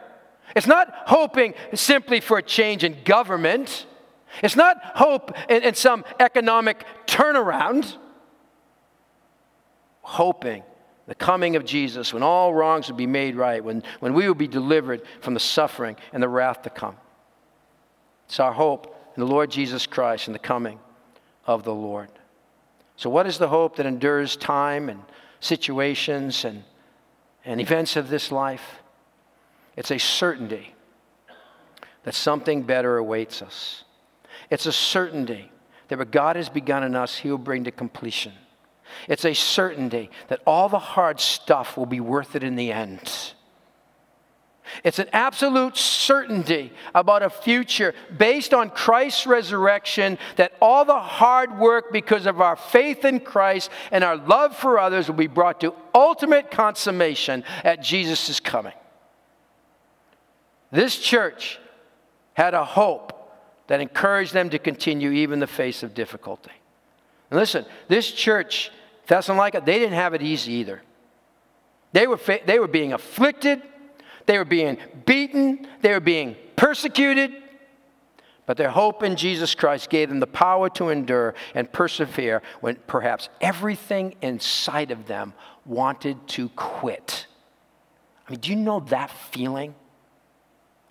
It's 0.54 0.66
not 0.66 0.92
hoping 1.06 1.54
simply 1.74 2.20
for 2.20 2.38
a 2.38 2.42
change 2.42 2.82
in 2.84 2.96
government. 3.04 3.86
It's 4.42 4.56
not 4.56 4.78
hope 4.96 5.32
in, 5.48 5.62
in 5.62 5.74
some 5.74 6.04
economic 6.18 6.84
turnaround. 7.06 7.96
Hoping 10.02 10.62
the 11.06 11.14
coming 11.14 11.56
of 11.56 11.64
Jesus 11.64 12.12
when 12.12 12.22
all 12.22 12.52
wrongs 12.52 12.88
would 12.88 12.96
be 12.96 13.06
made 13.06 13.36
right, 13.36 13.62
when, 13.62 13.82
when 14.00 14.12
we 14.14 14.28
would 14.28 14.38
be 14.38 14.48
delivered 14.48 15.02
from 15.20 15.34
the 15.34 15.40
suffering 15.40 15.96
and 16.12 16.22
the 16.22 16.28
wrath 16.28 16.62
to 16.62 16.70
come. 16.70 16.96
It's 18.26 18.40
our 18.40 18.52
hope 18.52 18.92
in 19.16 19.20
the 19.20 19.26
Lord 19.26 19.50
Jesus 19.50 19.86
Christ 19.86 20.26
and 20.26 20.34
the 20.34 20.40
coming 20.40 20.80
of 21.46 21.62
the 21.62 21.74
Lord. 21.74 22.10
So, 22.96 23.10
what 23.10 23.26
is 23.26 23.38
the 23.38 23.48
hope 23.48 23.76
that 23.76 23.86
endures 23.86 24.36
time 24.36 24.88
and 24.88 25.02
situations 25.40 26.44
and, 26.44 26.64
and 27.44 27.60
events 27.60 27.96
of 27.96 28.08
this 28.08 28.32
life? 28.32 28.80
It's 29.76 29.90
a 29.90 29.98
certainty 29.98 30.74
that 32.04 32.14
something 32.14 32.62
better 32.62 32.96
awaits 32.96 33.42
us. 33.42 33.84
It's 34.50 34.66
a 34.66 34.72
certainty 34.72 35.50
that 35.88 35.98
what 35.98 36.10
God 36.10 36.36
has 36.36 36.48
begun 36.48 36.82
in 36.82 36.96
us, 36.96 37.18
He 37.18 37.30
will 37.30 37.38
bring 37.38 37.64
to 37.64 37.70
completion. 37.70 38.32
It's 39.08 39.24
a 39.24 39.34
certainty 39.34 40.10
that 40.28 40.40
all 40.46 40.68
the 40.68 40.78
hard 40.78 41.20
stuff 41.20 41.76
will 41.76 41.86
be 41.86 42.00
worth 42.00 42.36
it 42.36 42.42
in 42.42 42.56
the 42.56 42.72
end. 42.72 43.34
It's 44.84 44.98
an 44.98 45.08
absolute 45.12 45.76
certainty 45.76 46.72
about 46.94 47.22
a 47.22 47.30
future 47.30 47.94
based 48.16 48.54
on 48.54 48.70
Christ's 48.70 49.26
resurrection 49.26 50.18
that 50.36 50.52
all 50.60 50.84
the 50.84 51.00
hard 51.00 51.58
work 51.58 51.92
because 51.92 52.26
of 52.26 52.40
our 52.40 52.56
faith 52.56 53.04
in 53.04 53.20
Christ 53.20 53.70
and 53.90 54.04
our 54.04 54.16
love 54.16 54.56
for 54.56 54.78
others 54.78 55.08
will 55.08 55.16
be 55.16 55.26
brought 55.26 55.60
to 55.60 55.74
ultimate 55.94 56.50
consummation 56.50 57.44
at 57.64 57.82
Jesus' 57.82 58.40
coming. 58.40 58.74
This 60.70 60.98
church 60.98 61.58
had 62.34 62.54
a 62.54 62.64
hope 62.64 63.12
that 63.68 63.80
encouraged 63.80 64.32
them 64.32 64.50
to 64.50 64.58
continue 64.58 65.10
even 65.10 65.34
in 65.34 65.40
the 65.40 65.46
face 65.46 65.82
of 65.82 65.94
difficulty. 65.94 66.52
And 67.30 67.40
listen, 67.40 67.64
this 67.88 68.10
church, 68.10 68.70
Thessalonica, 69.06 69.62
they 69.64 69.78
didn't 69.78 69.94
have 69.94 70.14
it 70.14 70.22
easy 70.22 70.52
either. 70.52 70.82
They 71.92 72.06
were, 72.06 72.20
they 72.44 72.58
were 72.58 72.68
being 72.68 72.92
afflicted 72.92 73.62
they 74.26 74.38
were 74.38 74.44
being 74.44 74.78
beaten, 75.04 75.66
they 75.80 75.92
were 75.92 76.00
being 76.00 76.36
persecuted. 76.56 77.42
But 78.44 78.56
their 78.56 78.70
hope 78.70 79.02
in 79.02 79.16
Jesus 79.16 79.56
Christ 79.56 79.90
gave 79.90 80.08
them 80.08 80.20
the 80.20 80.26
power 80.26 80.68
to 80.70 80.90
endure 80.90 81.34
and 81.54 81.70
persevere 81.72 82.42
when 82.60 82.76
perhaps 82.86 83.28
everything 83.40 84.14
inside 84.22 84.92
of 84.92 85.06
them 85.06 85.34
wanted 85.64 86.28
to 86.28 86.48
quit. 86.50 87.26
I 88.26 88.30
mean, 88.30 88.40
do 88.40 88.50
you 88.50 88.56
know 88.56 88.80
that 88.80 89.10
feeling? 89.10 89.74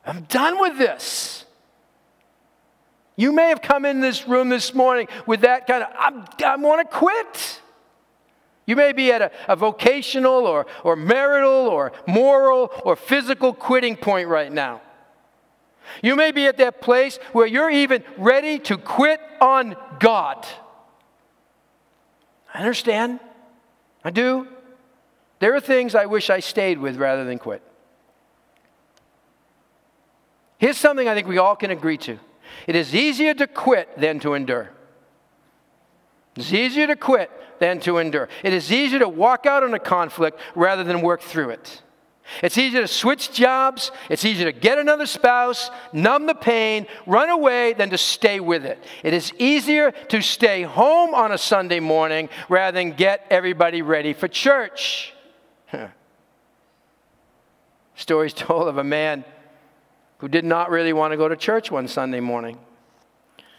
I'm 0.05 0.23
done 0.23 0.59
with 0.59 0.77
this. 0.77 1.45
You 3.15 3.31
may 3.31 3.47
have 3.47 3.61
come 3.61 3.85
in 3.85 4.01
this 4.01 4.27
room 4.27 4.49
this 4.49 4.73
morning 4.73 5.07
with 5.25 5.41
that 5.41 5.65
kind 5.65 5.83
of, 5.83 5.89
I 6.43 6.55
want 6.57 6.89
to 6.89 6.97
quit. 6.97 7.61
You 8.65 8.75
may 8.75 8.93
be 8.93 9.11
at 9.11 9.21
a, 9.21 9.31
a, 9.47 9.55
vocational 9.55 10.47
or, 10.47 10.65
or 10.83 10.95
marital 10.95 11.67
or 11.67 11.91
moral 12.07 12.71
or 12.83 12.95
physical 12.95 13.53
quitting 13.53 13.95
point 13.95 14.27
right 14.27 14.51
now. 14.51 14.81
You 16.01 16.15
may 16.15 16.31
be 16.31 16.47
at 16.47 16.57
that 16.57 16.81
place 16.81 17.19
where 17.31 17.45
you're 17.45 17.69
even 17.69 18.03
ready 18.17 18.57
to 18.59 18.77
quit 18.77 19.21
on 19.39 19.75
God. 19.99 20.47
I 22.53 22.59
understand. 22.59 23.19
I 24.03 24.09
do. 24.09 24.47
There 25.39 25.55
are 25.55 25.59
things 25.59 25.93
I 25.93 26.07
wish 26.07 26.29
I 26.29 26.39
stayed 26.39 26.79
with 26.79 26.97
rather 26.97 27.23
than 27.23 27.37
quit. 27.37 27.61
Here's 30.57 30.77
something 30.77 31.07
I 31.07 31.13
think 31.13 31.27
we 31.27 31.37
all 31.37 31.55
can 31.55 31.69
agree 31.69 31.97
to 31.99 32.19
it 32.67 32.75
is 32.75 32.95
easier 32.95 33.33
to 33.35 33.47
quit 33.47 33.99
than 33.99 34.19
to 34.21 34.33
endure. 34.33 34.71
It's 36.35 36.51
easier 36.51 36.87
to 36.87 36.95
quit 36.95 37.29
than 37.59 37.79
to 37.81 37.97
endure. 37.97 38.29
It 38.43 38.53
is 38.53 38.71
easier 38.71 38.99
to 38.99 39.09
walk 39.09 39.45
out 39.45 39.63
on 39.63 39.73
a 39.73 39.79
conflict 39.79 40.39
rather 40.55 40.83
than 40.83 41.01
work 41.01 41.21
through 41.21 41.51
it. 41.51 41.81
It's 42.41 42.57
easier 42.57 42.81
to 42.81 42.87
switch 42.87 43.31
jobs. 43.31 43.91
It's 44.09 44.25
easier 44.25 44.51
to 44.51 44.57
get 44.57 44.79
another 44.79 45.05
spouse, 45.05 45.69
numb 45.93 46.25
the 46.25 46.33
pain, 46.33 46.87
run 47.05 47.29
away 47.29 47.73
than 47.73 47.91
to 47.91 47.97
stay 47.97 48.39
with 48.39 48.65
it. 48.65 48.83
It 49.03 49.13
is 49.13 49.31
easier 49.37 49.91
to 49.91 50.21
stay 50.21 50.63
home 50.63 51.13
on 51.13 51.31
a 51.31 51.37
Sunday 51.37 51.79
morning 51.79 52.29
rather 52.49 52.75
than 52.75 52.93
get 52.93 53.25
everybody 53.29 53.83
ready 53.83 54.13
for 54.13 54.27
church. 54.27 55.13
Stories 57.95 58.33
told 58.33 58.67
of 58.67 58.77
a 58.77 58.83
man 58.83 59.23
who 60.17 60.27
did 60.27 60.45
not 60.45 60.71
really 60.71 60.93
want 60.93 61.11
to 61.11 61.17
go 61.17 61.27
to 61.27 61.35
church 61.35 61.69
one 61.69 61.87
Sunday 61.87 62.19
morning. 62.19 62.57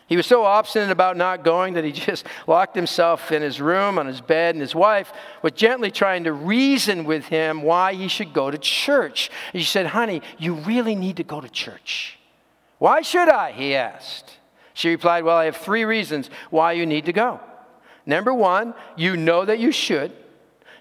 He 0.09 0.17
was 0.17 0.27
so 0.27 0.45
obstinate 0.45 0.91
about 0.91 1.17
not 1.17 1.43
going 1.43 1.75
that 1.75 1.85
he 1.85 1.93
just 2.07 2.25
locked 2.47 2.77
himself 2.77 3.33
in 3.33 3.43
his 3.43 3.61
room 3.61 3.99
on 3.99 4.07
his 4.07 4.21
bed, 4.21 4.55
and 4.55 4.63
his 4.63 4.75
wife 4.75 5.13
was 5.43 5.53
gently 5.53 5.91
trying 5.91 6.25
to 6.25 6.33
reason 6.33 7.05
with 7.05 7.27
him 7.27 7.63
why 7.63 7.95
he 7.95 8.09
should 8.09 8.33
go 8.33 8.51
to 8.51 8.59
church. 8.59 9.31
And 9.53 9.63
she 9.63 9.69
said, 9.69 9.87
Honey, 9.87 10.23
you 10.39 10.55
really 10.55 10.95
need 10.95 11.17
to 11.17 11.25
go 11.25 11.41
to 11.41 11.49
church. 11.49 12.19
Why 12.79 13.03
should 13.03 13.29
I? 13.29 13.53
He 13.53 13.75
asked. 13.75 14.39
She 14.75 14.91
replied, 14.91 15.25
Well, 15.25 15.37
I 15.37 15.47
have 15.47 15.57
three 15.57 15.85
reasons 15.85 16.31
why 16.51 16.73
you 16.73 16.87
need 16.87 17.07
to 17.07 17.13
go. 17.13 17.41
Number 18.05 18.33
one, 18.33 18.75
you 18.95 19.17
know 19.17 19.45
that 19.45 19.59
you 19.59 19.73
should. 19.73 20.13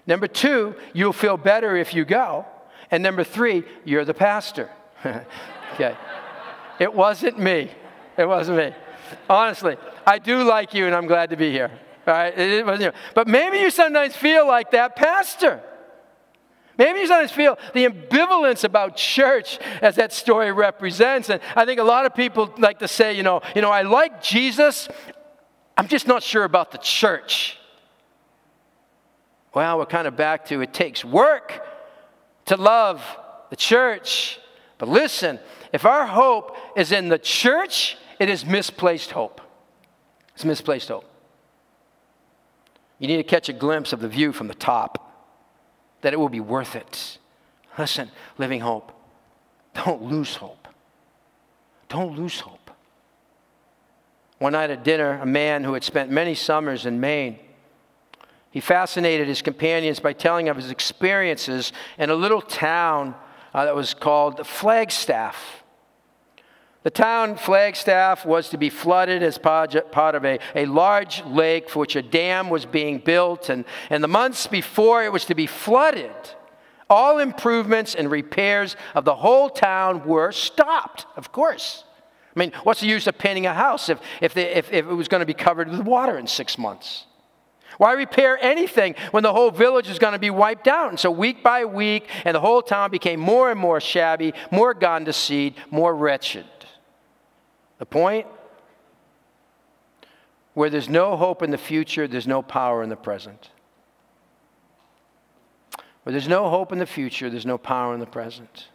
Number 0.06 0.28
two, 0.28 0.76
you'll 0.92 1.12
feel 1.12 1.36
better 1.36 1.76
if 1.76 1.92
you 1.92 2.04
go. 2.04 2.46
And 2.90 3.02
number 3.02 3.24
three, 3.24 3.64
you're 3.84 4.04
the 4.04 4.14
pastor. 4.14 4.70
okay. 5.74 5.96
It 6.78 6.94
wasn't 6.94 7.38
me. 7.38 7.70
It 8.16 8.26
wasn't 8.28 8.58
me. 8.58 8.74
Honestly, 9.28 9.76
I 10.06 10.18
do 10.18 10.42
like 10.42 10.74
you 10.74 10.86
and 10.86 10.94
I'm 10.94 11.06
glad 11.06 11.30
to 11.30 11.36
be 11.36 11.50
here. 11.50 11.70
All 12.06 12.14
right? 12.14 12.36
It. 12.36 12.94
But 13.14 13.28
maybe 13.28 13.58
you 13.58 13.70
sometimes 13.70 14.14
feel 14.14 14.46
like 14.46 14.70
that 14.72 14.96
pastor. 14.96 15.62
Maybe 16.78 17.00
you 17.00 17.06
sometimes 17.06 17.32
feel 17.32 17.58
the 17.72 17.86
ambivalence 17.86 18.64
about 18.64 18.96
church 18.96 19.58
as 19.80 19.96
that 19.96 20.12
story 20.12 20.52
represents. 20.52 21.30
And 21.30 21.40
I 21.54 21.64
think 21.64 21.80
a 21.80 21.84
lot 21.84 22.04
of 22.04 22.14
people 22.14 22.52
like 22.58 22.80
to 22.80 22.88
say, 22.88 23.14
you 23.14 23.22
know, 23.22 23.40
you 23.54 23.62
know, 23.62 23.70
I 23.70 23.82
like 23.82 24.22
Jesus, 24.22 24.88
I'm 25.76 25.88
just 25.88 26.06
not 26.06 26.22
sure 26.22 26.44
about 26.44 26.72
the 26.72 26.78
church. 26.78 27.58
Well, 29.54 29.78
we're 29.78 29.86
kind 29.86 30.06
of 30.06 30.16
back 30.16 30.44
to 30.46 30.60
it 30.60 30.74
takes 30.74 31.02
work 31.02 31.66
to 32.44 32.56
love 32.56 33.02
the 33.48 33.56
church. 33.56 34.38
But 34.78 34.88
listen, 34.88 35.38
if 35.72 35.86
our 35.86 36.06
hope 36.06 36.56
is 36.76 36.92
in 36.92 37.08
the 37.08 37.18
church, 37.18 37.96
it 38.18 38.28
is 38.28 38.44
misplaced 38.44 39.12
hope. 39.12 39.40
It's 40.34 40.44
misplaced 40.44 40.88
hope. 40.88 41.04
You 42.98 43.08
need 43.08 43.16
to 43.18 43.22
catch 43.22 43.48
a 43.48 43.52
glimpse 43.52 43.92
of 43.92 44.00
the 44.00 44.08
view 44.08 44.32
from 44.32 44.48
the 44.48 44.54
top, 44.54 45.02
that 46.00 46.12
it 46.12 46.18
will 46.18 46.28
be 46.28 46.40
worth 46.40 46.76
it. 46.76 47.18
Listen, 47.78 48.10
living 48.38 48.60
hope. 48.60 48.92
Don't 49.74 50.02
lose 50.02 50.36
hope. 50.36 50.68
Don't 51.88 52.18
lose 52.18 52.40
hope. 52.40 52.70
One 54.38 54.52
night 54.52 54.70
at 54.70 54.84
dinner, 54.84 55.18
a 55.20 55.26
man 55.26 55.64
who 55.64 55.74
had 55.74 55.84
spent 55.84 56.10
many 56.10 56.34
summers 56.34 56.86
in 56.86 57.00
Maine, 57.00 57.38
he 58.50 58.60
fascinated 58.60 59.28
his 59.28 59.42
companions 59.42 60.00
by 60.00 60.14
telling 60.14 60.48
of 60.48 60.56
his 60.56 60.70
experiences 60.70 61.72
in 61.98 62.08
a 62.08 62.14
little 62.14 62.40
town 62.40 63.14
uh, 63.52 63.66
that 63.66 63.76
was 63.76 63.92
called 63.94 64.46
Flagstaff. 64.46 65.62
The 66.86 66.90
town 66.90 67.34
Flagstaff 67.34 68.24
was 68.24 68.50
to 68.50 68.58
be 68.58 68.70
flooded 68.70 69.20
as 69.20 69.38
part 69.38 69.74
of 69.74 70.24
a, 70.24 70.38
a 70.54 70.66
large 70.66 71.24
lake 71.24 71.68
for 71.68 71.80
which 71.80 71.96
a 71.96 72.00
dam 72.02 72.48
was 72.48 72.64
being 72.64 72.98
built. 72.98 73.48
And, 73.48 73.64
and 73.90 74.04
the 74.04 74.08
months 74.08 74.46
before 74.46 75.02
it 75.02 75.10
was 75.10 75.24
to 75.24 75.34
be 75.34 75.48
flooded, 75.48 76.14
all 76.88 77.18
improvements 77.18 77.96
and 77.96 78.08
repairs 78.08 78.76
of 78.94 79.04
the 79.04 79.16
whole 79.16 79.50
town 79.50 80.06
were 80.06 80.30
stopped, 80.30 81.06
of 81.16 81.32
course. 81.32 81.82
I 82.36 82.38
mean, 82.38 82.52
what's 82.62 82.82
the 82.82 82.86
use 82.86 83.08
of 83.08 83.18
painting 83.18 83.46
a 83.46 83.52
house 83.52 83.88
if, 83.88 83.98
if, 84.20 84.34
they, 84.34 84.54
if, 84.54 84.72
if 84.72 84.86
it 84.86 84.94
was 84.94 85.08
going 85.08 85.22
to 85.22 85.26
be 85.26 85.34
covered 85.34 85.68
with 85.68 85.80
water 85.80 86.16
in 86.16 86.28
six 86.28 86.56
months? 86.56 87.06
Why 87.78 87.94
repair 87.94 88.38
anything 88.40 88.94
when 89.10 89.24
the 89.24 89.32
whole 89.32 89.50
village 89.50 89.90
is 89.90 89.98
going 89.98 90.12
to 90.12 90.20
be 90.20 90.30
wiped 90.30 90.68
out? 90.68 90.90
And 90.90 91.00
so, 91.00 91.10
week 91.10 91.42
by 91.42 91.64
week, 91.64 92.08
and 92.24 92.36
the 92.36 92.40
whole 92.40 92.62
town 92.62 92.92
became 92.92 93.18
more 93.18 93.50
and 93.50 93.58
more 93.58 93.80
shabby, 93.80 94.34
more 94.52 94.72
gone 94.72 95.04
to 95.06 95.12
seed, 95.12 95.56
more 95.72 95.92
wretched. 95.92 96.46
The 97.78 97.86
point? 97.86 98.26
Where 100.54 100.70
there's 100.70 100.88
no 100.88 101.16
hope 101.16 101.42
in 101.42 101.50
the 101.50 101.58
future, 101.58 102.08
there's 102.08 102.26
no 102.26 102.42
power 102.42 102.82
in 102.82 102.88
the 102.88 102.96
present. 102.96 103.50
Where 106.02 106.12
there's 106.12 106.28
no 106.28 106.48
hope 106.48 106.72
in 106.72 106.78
the 106.78 106.86
future, 106.86 107.28
there's 107.28 107.44
no 107.44 107.58
power 107.58 107.92
in 107.92 108.00
the 108.00 108.06
present. 108.06 108.68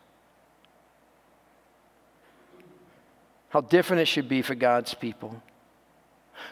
How 3.49 3.61
different 3.61 4.01
it 4.01 4.05
should 4.05 4.29
be 4.29 4.41
for 4.41 4.55
God's 4.55 4.93
people. 4.93 5.41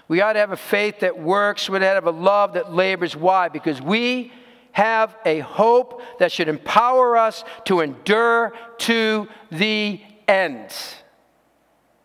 We 0.08 0.22
ought 0.22 0.34
to 0.34 0.40
have 0.40 0.52
a 0.52 0.58
faith 0.58 1.00
that 1.00 1.20
works. 1.20 1.70
We 1.70 1.78
ought 1.78 1.80
to 1.80 1.86
have 1.86 2.08
a 2.08 2.12
love 2.12 2.54
that 2.54 2.74
labors. 2.74 3.16
Why? 3.16 3.50
Because 3.50 3.82
we 3.82 4.32
have 4.72 5.16
a 5.26 5.40
hope 5.40 6.02
that 6.20 6.32
should 6.32 6.48
empower 6.48 7.18
us 7.18 7.44
to 7.66 7.82
endure 7.82 8.54
to 8.80 9.28
the 9.52 10.02
end. 10.28 10.74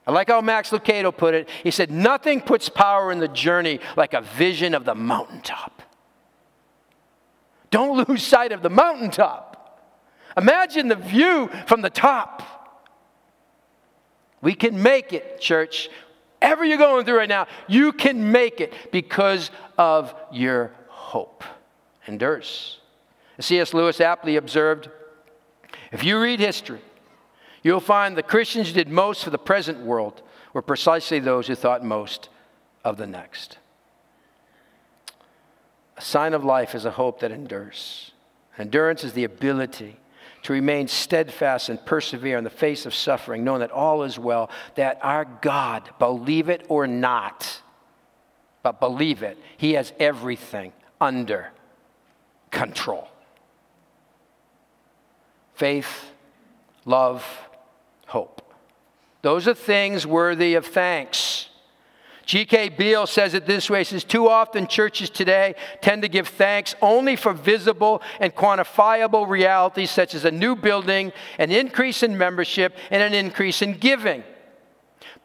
I 0.06 0.12
like 0.12 0.28
how 0.28 0.40
Max 0.40 0.70
Lucado 0.70 1.16
put 1.16 1.34
it. 1.34 1.48
He 1.62 1.70
said, 1.70 1.90
Nothing 1.90 2.40
puts 2.40 2.68
power 2.68 3.10
in 3.10 3.20
the 3.20 3.28
journey 3.28 3.80
like 3.96 4.12
a 4.12 4.20
vision 4.20 4.74
of 4.74 4.84
the 4.84 4.94
mountaintop. 4.94 5.82
Don't 7.70 8.08
lose 8.08 8.22
sight 8.22 8.52
of 8.52 8.62
the 8.62 8.70
mountaintop. 8.70 9.80
Imagine 10.36 10.88
the 10.88 10.96
view 10.96 11.50
from 11.66 11.80
the 11.80 11.90
top. 11.90 12.42
We 14.42 14.54
can 14.54 14.82
make 14.82 15.12
it, 15.12 15.40
church. 15.40 15.88
Whatever 16.40 16.64
you're 16.66 16.76
going 16.76 17.06
through 17.06 17.16
right 17.16 17.28
now, 17.28 17.46
you 17.66 17.92
can 17.92 18.30
make 18.30 18.60
it 18.60 18.74
because 18.92 19.50
of 19.78 20.14
your 20.30 20.72
hope. 20.88 21.42
Endures. 22.06 22.78
C.S. 23.40 23.72
Lewis 23.72 24.00
aptly 24.00 24.36
observed 24.36 24.90
if 25.90 26.04
you 26.04 26.20
read 26.20 26.40
history, 26.40 26.80
you'll 27.64 27.80
find 27.80 28.16
the 28.16 28.22
Christians 28.22 28.68
who 28.68 28.74
did 28.74 28.88
most 28.88 29.24
for 29.24 29.30
the 29.30 29.38
present 29.38 29.80
world 29.80 30.22
were 30.52 30.62
precisely 30.62 31.18
those 31.18 31.48
who 31.48 31.56
thought 31.56 31.84
most 31.84 32.28
of 32.84 32.96
the 32.96 33.06
next. 33.06 33.58
A 35.96 36.02
sign 36.02 36.34
of 36.34 36.44
life 36.44 36.74
is 36.76 36.84
a 36.84 36.92
hope 36.92 37.20
that 37.20 37.32
endures. 37.32 38.12
Endurance 38.58 39.02
is 39.02 39.14
the 39.14 39.24
ability 39.24 39.96
to 40.44 40.52
remain 40.52 40.86
steadfast 40.86 41.70
and 41.70 41.84
persevere 41.86 42.36
in 42.36 42.44
the 42.44 42.50
face 42.50 42.84
of 42.84 42.94
suffering, 42.94 43.44
knowing 43.44 43.60
that 43.60 43.70
all 43.70 44.02
is 44.02 44.18
well, 44.18 44.50
that 44.74 44.98
our 45.02 45.24
God, 45.24 45.88
believe 45.98 46.50
it 46.50 46.66
or 46.68 46.86
not, 46.86 47.62
but 48.62 48.78
believe 48.78 49.22
it, 49.22 49.38
He 49.56 49.72
has 49.72 49.92
everything 49.98 50.72
under 51.00 51.50
control. 52.50 53.08
Faith, 55.54 56.10
love, 56.84 57.24
hope. 58.06 58.42
Those 59.22 59.48
are 59.48 59.54
things 59.54 60.06
worthy 60.06 60.54
of 60.54 60.66
thanks. 60.66 61.48
G.K. 62.26 62.70
Beale 62.70 63.06
says 63.06 63.34
it 63.34 63.46
this 63.46 63.68
way 63.68 63.80
he 63.80 63.84
says, 63.84 64.04
Too 64.04 64.28
often 64.28 64.66
churches 64.66 65.10
today 65.10 65.54
tend 65.82 66.02
to 66.02 66.08
give 66.08 66.28
thanks 66.28 66.74
only 66.80 67.16
for 67.16 67.32
visible 67.32 68.02
and 68.18 68.34
quantifiable 68.34 69.28
realities 69.28 69.90
such 69.90 70.14
as 70.14 70.24
a 70.24 70.30
new 70.30 70.56
building, 70.56 71.12
an 71.38 71.50
increase 71.50 72.02
in 72.02 72.16
membership, 72.16 72.76
and 72.90 73.02
an 73.02 73.12
increase 73.12 73.60
in 73.60 73.74
giving. 73.74 74.24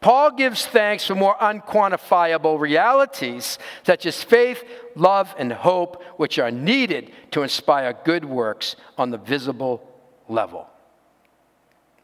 Paul 0.01 0.31
gives 0.31 0.65
thanks 0.65 1.05
for 1.05 1.15
more 1.15 1.35
unquantifiable 1.35 2.59
realities 2.59 3.59
such 3.83 4.05
as 4.05 4.23
faith, 4.23 4.63
love, 4.95 5.33
and 5.37 5.51
hope, 5.51 6.01
which 6.17 6.39
are 6.39 6.51
needed 6.51 7.11
to 7.31 7.43
inspire 7.43 7.93
good 8.05 8.23
works 8.23 8.77
on 8.97 9.09
the 9.09 9.17
visible 9.17 9.85
level. 10.29 10.67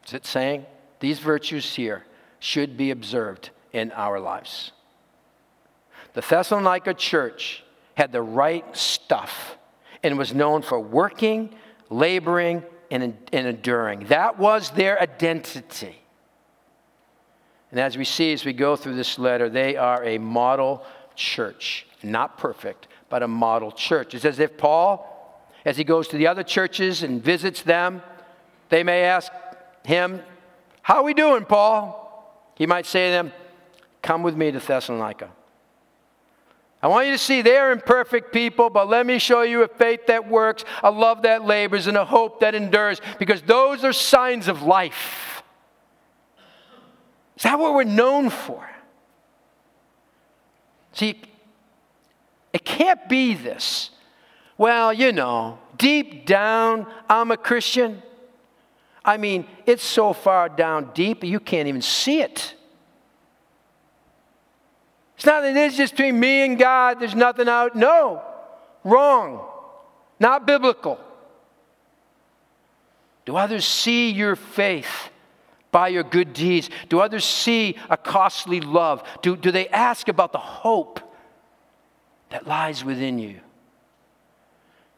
Is 0.06 0.14
it 0.14 0.26
saying 0.26 0.66
these 1.00 1.18
virtues 1.18 1.74
here 1.74 2.04
should 2.38 2.76
be 2.76 2.90
observed 2.90 3.50
in 3.72 3.92
our 3.92 4.20
lives? 4.20 4.72
The 6.14 6.20
Thessalonica 6.20 6.94
church 6.94 7.64
had 7.94 8.12
the 8.12 8.22
right 8.22 8.64
stuff 8.76 9.56
and 10.02 10.16
was 10.16 10.32
known 10.32 10.62
for 10.62 10.78
working, 10.78 11.54
laboring, 11.90 12.62
and, 12.90 13.16
and 13.32 13.46
enduring. 13.46 14.06
That 14.06 14.38
was 14.38 14.70
their 14.70 15.00
identity. 15.00 15.96
And 17.70 17.80
as 17.80 17.98
we 17.98 18.04
see 18.04 18.32
as 18.32 18.44
we 18.44 18.52
go 18.52 18.76
through 18.76 18.94
this 18.94 19.18
letter, 19.18 19.48
they 19.48 19.76
are 19.76 20.04
a 20.04 20.18
model 20.18 20.84
church. 21.16 21.86
Not 22.02 22.38
perfect, 22.38 22.86
but 23.08 23.22
a 23.22 23.28
model 23.28 23.72
church. 23.72 24.14
It's 24.14 24.24
as 24.24 24.38
if 24.38 24.56
Paul, 24.56 25.42
as 25.64 25.76
he 25.76 25.82
goes 25.82 26.06
to 26.08 26.16
the 26.16 26.28
other 26.28 26.44
churches 26.44 27.02
and 27.02 27.22
visits 27.22 27.62
them, 27.62 28.02
they 28.68 28.84
may 28.84 29.02
ask 29.02 29.32
him, 29.86 30.20
How 30.82 30.96
are 30.96 31.02
we 31.04 31.14
doing, 31.14 31.44
Paul? 31.44 32.02
He 32.56 32.66
might 32.66 32.86
say 32.86 33.06
to 33.06 33.12
them, 33.12 33.32
Come 34.02 34.22
with 34.22 34.36
me 34.36 34.50
to 34.50 34.58
Thessalonica. 34.58 35.30
I 36.82 36.88
want 36.88 37.06
you 37.06 37.12
to 37.12 37.18
see 37.18 37.42
they're 37.42 37.72
imperfect 37.72 38.32
people, 38.32 38.68
but 38.68 38.88
let 38.88 39.06
me 39.06 39.18
show 39.18 39.42
you 39.42 39.62
a 39.62 39.68
faith 39.68 40.06
that 40.08 40.28
works, 40.28 40.64
a 40.82 40.90
love 40.90 41.22
that 41.22 41.44
labors, 41.44 41.86
and 41.86 41.96
a 41.96 42.04
hope 42.04 42.40
that 42.40 42.54
endures, 42.54 43.00
because 43.18 43.42
those 43.42 43.82
are 43.82 43.92
signs 43.92 44.48
of 44.48 44.62
life. 44.62 45.42
Is 47.36 47.44
that 47.44 47.58
what 47.58 47.74
we're 47.74 47.84
known 47.84 48.30
for? 48.30 48.68
See, 50.92 51.20
it 52.52 52.64
can't 52.64 53.08
be 53.08 53.34
this. 53.34 53.90
Well, 54.58 54.92
you 54.92 55.12
know, 55.12 55.58
deep 55.76 56.26
down, 56.26 56.86
I'm 57.08 57.30
a 57.30 57.36
Christian. 57.36 58.02
I 59.06 59.16
mean, 59.18 59.46
it's 59.64 59.84
so 59.84 60.12
far 60.12 60.48
down 60.48 60.90
deep, 60.92 61.22
you 61.22 61.38
can't 61.38 61.68
even 61.68 61.80
see 61.80 62.20
it. 62.20 62.54
It's 65.14 65.24
not 65.24 65.42
that 65.42 65.56
it's 65.56 65.76
just 65.76 65.92
between 65.92 66.18
me 66.18 66.42
and 66.42 66.58
God, 66.58 66.98
there's 66.98 67.14
nothing 67.14 67.48
out. 67.48 67.76
No, 67.76 68.22
wrong, 68.82 69.46
not 70.18 70.44
biblical. 70.44 70.98
Do 73.24 73.36
others 73.36 73.64
see 73.64 74.10
your 74.10 74.34
faith 74.34 75.10
by 75.70 75.88
your 75.88 76.02
good 76.02 76.32
deeds? 76.32 76.68
Do 76.88 77.00
others 77.00 77.24
see 77.24 77.76
a 77.88 77.96
costly 77.96 78.60
love? 78.60 79.02
Do, 79.22 79.36
do 79.36 79.52
they 79.52 79.68
ask 79.68 80.08
about 80.08 80.32
the 80.32 80.38
hope 80.38 81.00
that 82.30 82.46
lies 82.46 82.84
within 82.84 83.18
you? 83.18 83.40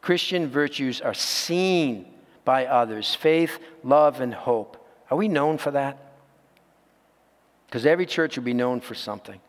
Christian 0.01 0.47
virtues 0.47 0.99
are 0.99 1.13
seen 1.13 2.05
by 2.49 2.65
others 2.65 3.13
faith, 3.13 3.59
love, 3.83 4.21
and 4.21 4.33
hope. 4.33 4.83
Are 5.11 5.15
we 5.15 5.27
known 5.27 5.59
for 5.59 5.69
that? 5.69 5.99
Because 7.67 7.85
every 7.85 8.07
church 8.07 8.37
will 8.37 8.43
be 8.43 8.55
known 8.55 8.81
for 8.81 8.95
something. 8.95 9.39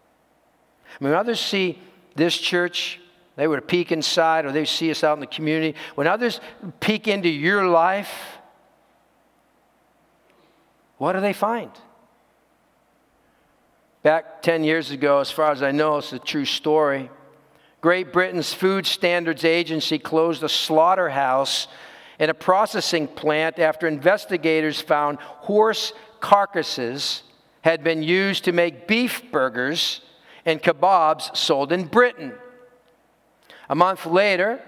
When 0.98 1.14
others 1.14 1.40
see 1.40 1.80
this 2.14 2.36
church, 2.36 3.00
they 3.36 3.48
would 3.48 3.66
peek 3.66 3.90
inside 3.90 4.44
or 4.44 4.52
they 4.52 4.66
see 4.66 4.90
us 4.90 5.02
out 5.02 5.14
in 5.14 5.20
the 5.20 5.26
community. 5.26 5.78
When 5.94 6.06
others 6.06 6.42
peek 6.80 7.08
into 7.08 7.30
your 7.30 7.66
life, 7.66 8.12
what 10.98 11.14
do 11.14 11.20
they 11.20 11.32
find? 11.32 11.70
Back 14.02 14.42
10 14.42 14.62
years 14.62 14.90
ago, 14.90 15.20
as 15.20 15.30
far 15.30 15.52
as 15.52 15.62
I 15.62 15.70
know, 15.70 15.96
it's 15.96 16.12
a 16.12 16.18
true 16.18 16.44
story. 16.44 17.08
Great 17.80 18.12
Britain's 18.12 18.52
Food 18.52 18.86
Standards 18.86 19.46
Agency 19.46 19.98
closed 19.98 20.42
a 20.42 20.50
slaughterhouse 20.50 21.66
and 22.20 22.30
a 22.30 22.34
processing 22.34 23.08
plant 23.08 23.58
after 23.58 23.88
investigators 23.88 24.80
found 24.80 25.18
horse 25.18 25.92
carcasses 26.20 27.22
had 27.62 27.82
been 27.82 28.02
used 28.02 28.44
to 28.44 28.52
make 28.52 28.86
beef 28.86 29.22
burgers 29.32 30.02
and 30.44 30.62
kebabs 30.62 31.34
sold 31.34 31.72
in 31.72 31.84
Britain. 31.86 32.32
A 33.70 33.74
month 33.74 34.04
later, 34.04 34.60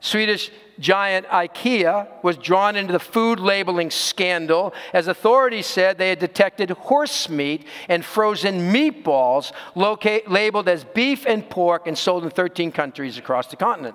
Swedish 0.00 0.50
giant 0.78 1.26
IKEA 1.28 2.08
was 2.22 2.36
drawn 2.36 2.76
into 2.76 2.92
the 2.92 2.98
food 2.98 3.40
labeling 3.40 3.90
scandal 3.90 4.74
as 4.92 5.06
authorities 5.06 5.66
said 5.66 5.96
they 5.96 6.10
had 6.10 6.18
detected 6.18 6.70
horse 6.70 7.28
meat 7.28 7.66
and 7.88 8.04
frozen 8.04 8.72
meatballs 8.72 9.52
locate, 9.74 10.28
labeled 10.28 10.68
as 10.68 10.84
beef 10.84 11.24
and 11.24 11.48
pork 11.48 11.86
and 11.86 11.96
sold 11.96 12.24
in 12.24 12.30
13 12.30 12.72
countries 12.72 13.16
across 13.16 13.46
the 13.46 13.56
continent. 13.56 13.94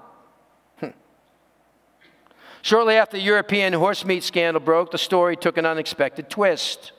Shortly 2.68 2.96
after 2.96 3.16
the 3.16 3.24
European 3.24 3.72
horse 3.72 4.04
meat 4.04 4.26
scandal 4.26 4.60
broke, 4.60 4.92
the 4.92 4.98
story 4.98 5.38
took 5.38 5.58
an 5.58 5.66
unexpected 5.66 6.30
twist. 6.30 6.92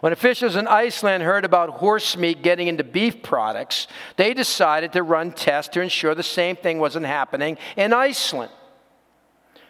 When 0.00 0.14
officials 0.14 0.56
in 0.56 0.66
Iceland 0.66 1.22
heard 1.22 1.44
about 1.44 1.68
horse 1.68 2.16
meat 2.16 2.40
getting 2.40 2.68
into 2.68 2.84
beef 2.84 3.22
products, 3.22 3.86
they 4.16 4.32
decided 4.32 4.94
to 4.94 5.02
run 5.02 5.32
tests 5.32 5.74
to 5.74 5.82
ensure 5.82 6.14
the 6.14 6.22
same 6.22 6.56
thing 6.56 6.78
wasn't 6.78 7.04
happening 7.04 7.58
in 7.76 7.92
Iceland. 7.92 8.50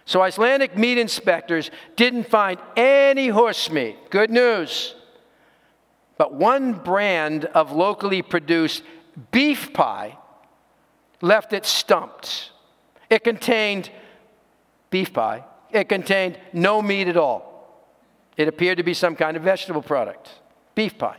So, 0.04 0.22
Icelandic 0.22 0.78
meat 0.78 0.98
inspectors 0.98 1.72
didn't 1.96 2.28
find 2.28 2.60
any 2.76 3.26
horse 3.26 3.72
meat. 3.72 3.96
Good 4.10 4.30
news. 4.30 4.94
But 6.16 6.32
one 6.32 6.74
brand 6.74 7.46
of 7.46 7.72
locally 7.72 8.22
produced 8.22 8.84
beef 9.32 9.72
pie 9.72 10.16
left 11.20 11.52
it 11.52 11.66
stumped. 11.66 12.52
It 13.10 13.24
contained 13.24 13.90
beef 14.90 15.12
pie, 15.12 15.44
it 15.70 15.88
contained 15.88 16.38
no 16.52 16.80
meat 16.80 17.08
at 17.08 17.16
all. 17.16 17.48
It 18.36 18.48
appeared 18.48 18.78
to 18.78 18.84
be 18.84 18.94
some 18.94 19.16
kind 19.16 19.36
of 19.36 19.42
vegetable 19.42 19.82
product, 19.82 20.30
beef 20.74 20.96
pie. 20.96 21.18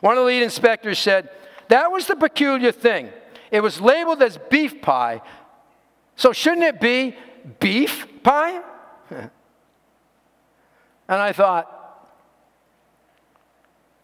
One 0.00 0.16
of 0.16 0.22
the 0.22 0.26
lead 0.26 0.42
inspectors 0.42 0.98
said, 0.98 1.30
That 1.68 1.92
was 1.92 2.06
the 2.06 2.16
peculiar 2.16 2.72
thing. 2.72 3.10
It 3.50 3.62
was 3.62 3.80
labeled 3.80 4.22
as 4.22 4.38
beef 4.50 4.82
pie, 4.82 5.22
so 6.16 6.32
shouldn't 6.32 6.64
it 6.64 6.80
be 6.80 7.16
beef 7.60 8.06
pie? 8.22 8.60
and 9.10 9.30
I 11.08 11.32
thought, 11.32 11.78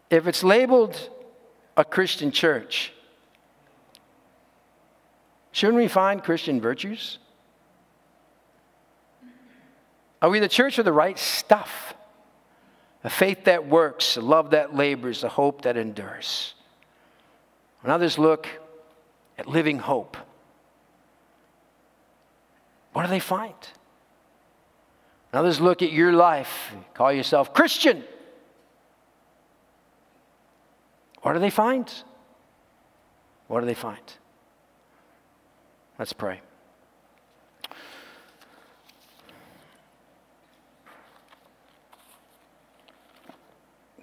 if 0.09 0.25
it's 0.27 0.43
labeled 0.43 0.97
a 1.77 1.85
Christian 1.85 2.31
church, 2.31 2.93
shouldn't 5.51 5.77
we 5.77 5.87
find 5.87 6.23
Christian 6.23 6.59
virtues? 6.61 7.19
Are 10.21 10.29
we 10.29 10.37
in 10.37 10.41
the 10.41 10.49
church 10.49 10.77
of 10.79 10.85
the 10.85 10.93
right 10.93 11.17
stuff? 11.17 11.93
A 13.03 13.09
faith 13.09 13.45
that 13.45 13.67
works, 13.67 14.17
a 14.17 14.21
love 14.21 14.51
that 14.51 14.75
labors, 14.75 15.23
a 15.23 15.29
hope 15.29 15.61
that 15.61 15.77
endures. 15.77 16.53
When 17.81 17.91
others 17.91 18.19
look 18.19 18.47
at 19.37 19.47
living 19.47 19.79
hope, 19.79 20.17
what 22.91 23.03
do 23.03 23.09
they 23.09 23.19
find? 23.19 23.53
When 25.31 25.39
others 25.39 25.61
look 25.61 25.81
at 25.81 25.91
your 25.93 26.11
life, 26.11 26.73
call 26.93 27.13
yourself 27.13 27.53
Christian, 27.53 28.03
what 31.21 31.33
do 31.33 31.39
they 31.39 31.49
find? 31.49 31.91
What 33.47 33.61
do 33.61 33.65
they 33.65 33.73
find? 33.73 34.01
Let's 35.97 36.13
pray. 36.13 36.41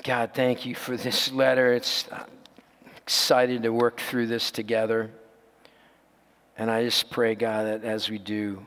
God, 0.07 0.31
thank 0.35 0.65
you 0.65 0.77
for 0.77 0.97
this 0.97 1.33
letter. 1.33 1.73
It's 1.73 2.07
excited 2.97 3.65
to 3.65 3.73
work 3.73 3.99
through 3.99 4.29
this 4.29 4.53
together. 4.53 5.11
And 6.57 6.71
I 6.71 6.85
just 6.85 7.11
pray, 7.11 7.35
God, 7.35 7.67
that 7.67 7.83
as 7.83 8.09
we 8.09 8.19
do, 8.19 8.65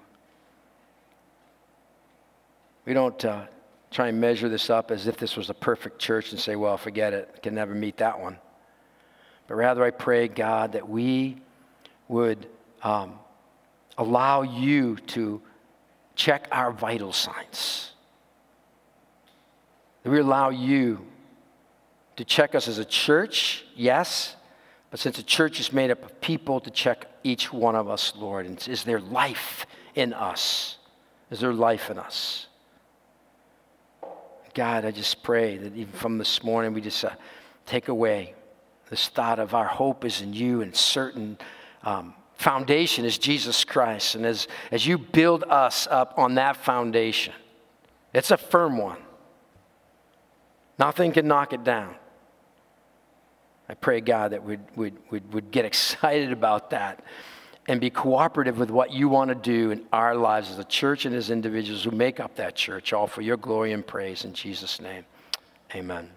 we 2.86 2.92
don't 2.92 3.24
uh, 3.24 3.46
try 3.90 4.10
and 4.10 4.20
measure 4.20 4.50
this 4.50 4.70
up 4.70 4.92
as 4.92 5.08
if 5.08 5.16
this 5.16 5.38
was 5.38 5.50
a 5.50 5.54
perfect 5.54 5.98
church 5.98 6.32
and 6.32 6.40
say, 6.42 6.58
well, 6.58 6.76
forget 6.76 7.14
it, 7.14 7.40
can 7.42 7.56
never 7.56 7.74
meet 7.74 7.96
that 7.98 8.20
one. 8.20 8.38
But 9.48 9.56
rather, 9.56 9.86
I 9.86 9.92
pray, 9.92 10.28
God, 10.28 10.74
that 10.74 10.90
we 10.90 11.38
would 12.10 12.48
um, 12.84 13.14
allow 13.98 14.42
you 14.42 14.98
to 15.08 15.42
check 16.16 16.50
our 16.52 16.74
vital 16.74 17.14
signs. 17.14 17.94
That 20.04 20.10
we 20.10 20.20
allow 20.20 20.50
you 20.50 21.06
to 22.20 22.26
check 22.26 22.54
us 22.54 22.68
as 22.68 22.80
a 22.80 22.84
church, 22.86 23.64
yes, 23.78 24.36
but 24.92 25.00
since 25.00 25.18
a 25.20 25.24
church 25.24 25.62
is 25.62 25.72
made 25.72 25.90
up 25.90 26.04
of 26.04 26.20
people, 26.20 26.60
to 26.60 26.70
check 26.70 27.06
each 27.24 27.54
one 27.54 27.78
of 27.78 27.88
us, 27.88 28.12
Lord. 28.14 28.46
And 28.46 28.68
is 28.68 28.84
there 28.84 29.00
life 29.00 29.66
in 29.96 30.12
us? 30.12 30.80
Is 31.32 31.40
there 31.40 31.54
life 31.54 31.90
in 31.90 31.98
us? 31.98 32.48
God, 34.54 34.84
I 34.84 34.92
just 34.92 35.24
pray 35.24 35.56
that 35.56 35.74
even 35.78 35.94
from 35.94 36.18
this 36.18 36.44
morning, 36.44 36.74
we 36.74 36.82
just 36.82 37.06
uh, 37.06 37.12
take 37.66 37.88
away 37.88 38.34
this 38.90 39.08
thought 39.08 39.40
of 39.40 39.54
our 39.54 39.68
hope 39.68 40.04
is 40.04 40.20
in 40.20 40.34
you 40.34 40.62
and 40.62 40.76
certain 40.76 41.38
um, 41.84 42.14
foundation 42.36 43.06
is 43.06 43.18
Jesus 43.18 43.64
Christ. 43.64 44.16
And 44.16 44.26
as, 44.26 44.50
as 44.72 44.86
you 44.86 44.98
build 44.98 45.46
us 45.46 45.88
up 45.90 46.16
on 46.18 46.36
that 46.36 46.58
foundation, 46.58 47.34
it's 48.14 48.32
a 48.32 48.38
firm 48.38 48.78
one. 48.78 48.98
Nothing 50.78 51.14
can 51.14 51.26
knock 51.26 51.54
it 51.54 51.64
down. 51.64 51.96
I 53.70 53.76
pray, 53.76 54.02
God, 54.02 54.32
that 54.32 54.44
we'd, 54.44 54.60
we'd, 54.76 54.98
we'd, 55.12 55.34
we'd 55.34 55.52
get 55.52 55.64
excited 55.64 56.32
about 56.32 56.72
that 56.72 57.04
and 57.68 57.80
be 57.80 57.92
cooperative 57.92 58.58
with 58.58 58.72
what 58.72 58.92
you 58.92 59.08
want 59.08 59.30
to 59.30 59.36
do 59.36 59.70
in 59.70 59.86
our 59.94 60.16
lives 60.16 60.50
as 60.50 60.58
a 60.58 60.64
church 60.64 61.06
and 61.06 61.16
as 61.16 61.30
individuals 61.30 61.84
who 61.84 61.92
make 61.92 62.20
up 62.20 62.36
that 62.36 62.56
church, 62.56 62.94
all 62.94 63.06
for 63.06 63.22
your 63.22 63.38
glory 63.38 63.74
and 63.74 63.86
praise 63.86 64.26
in 64.26 64.34
Jesus' 64.34 64.82
name. 64.82 65.06
Amen. 65.76 66.10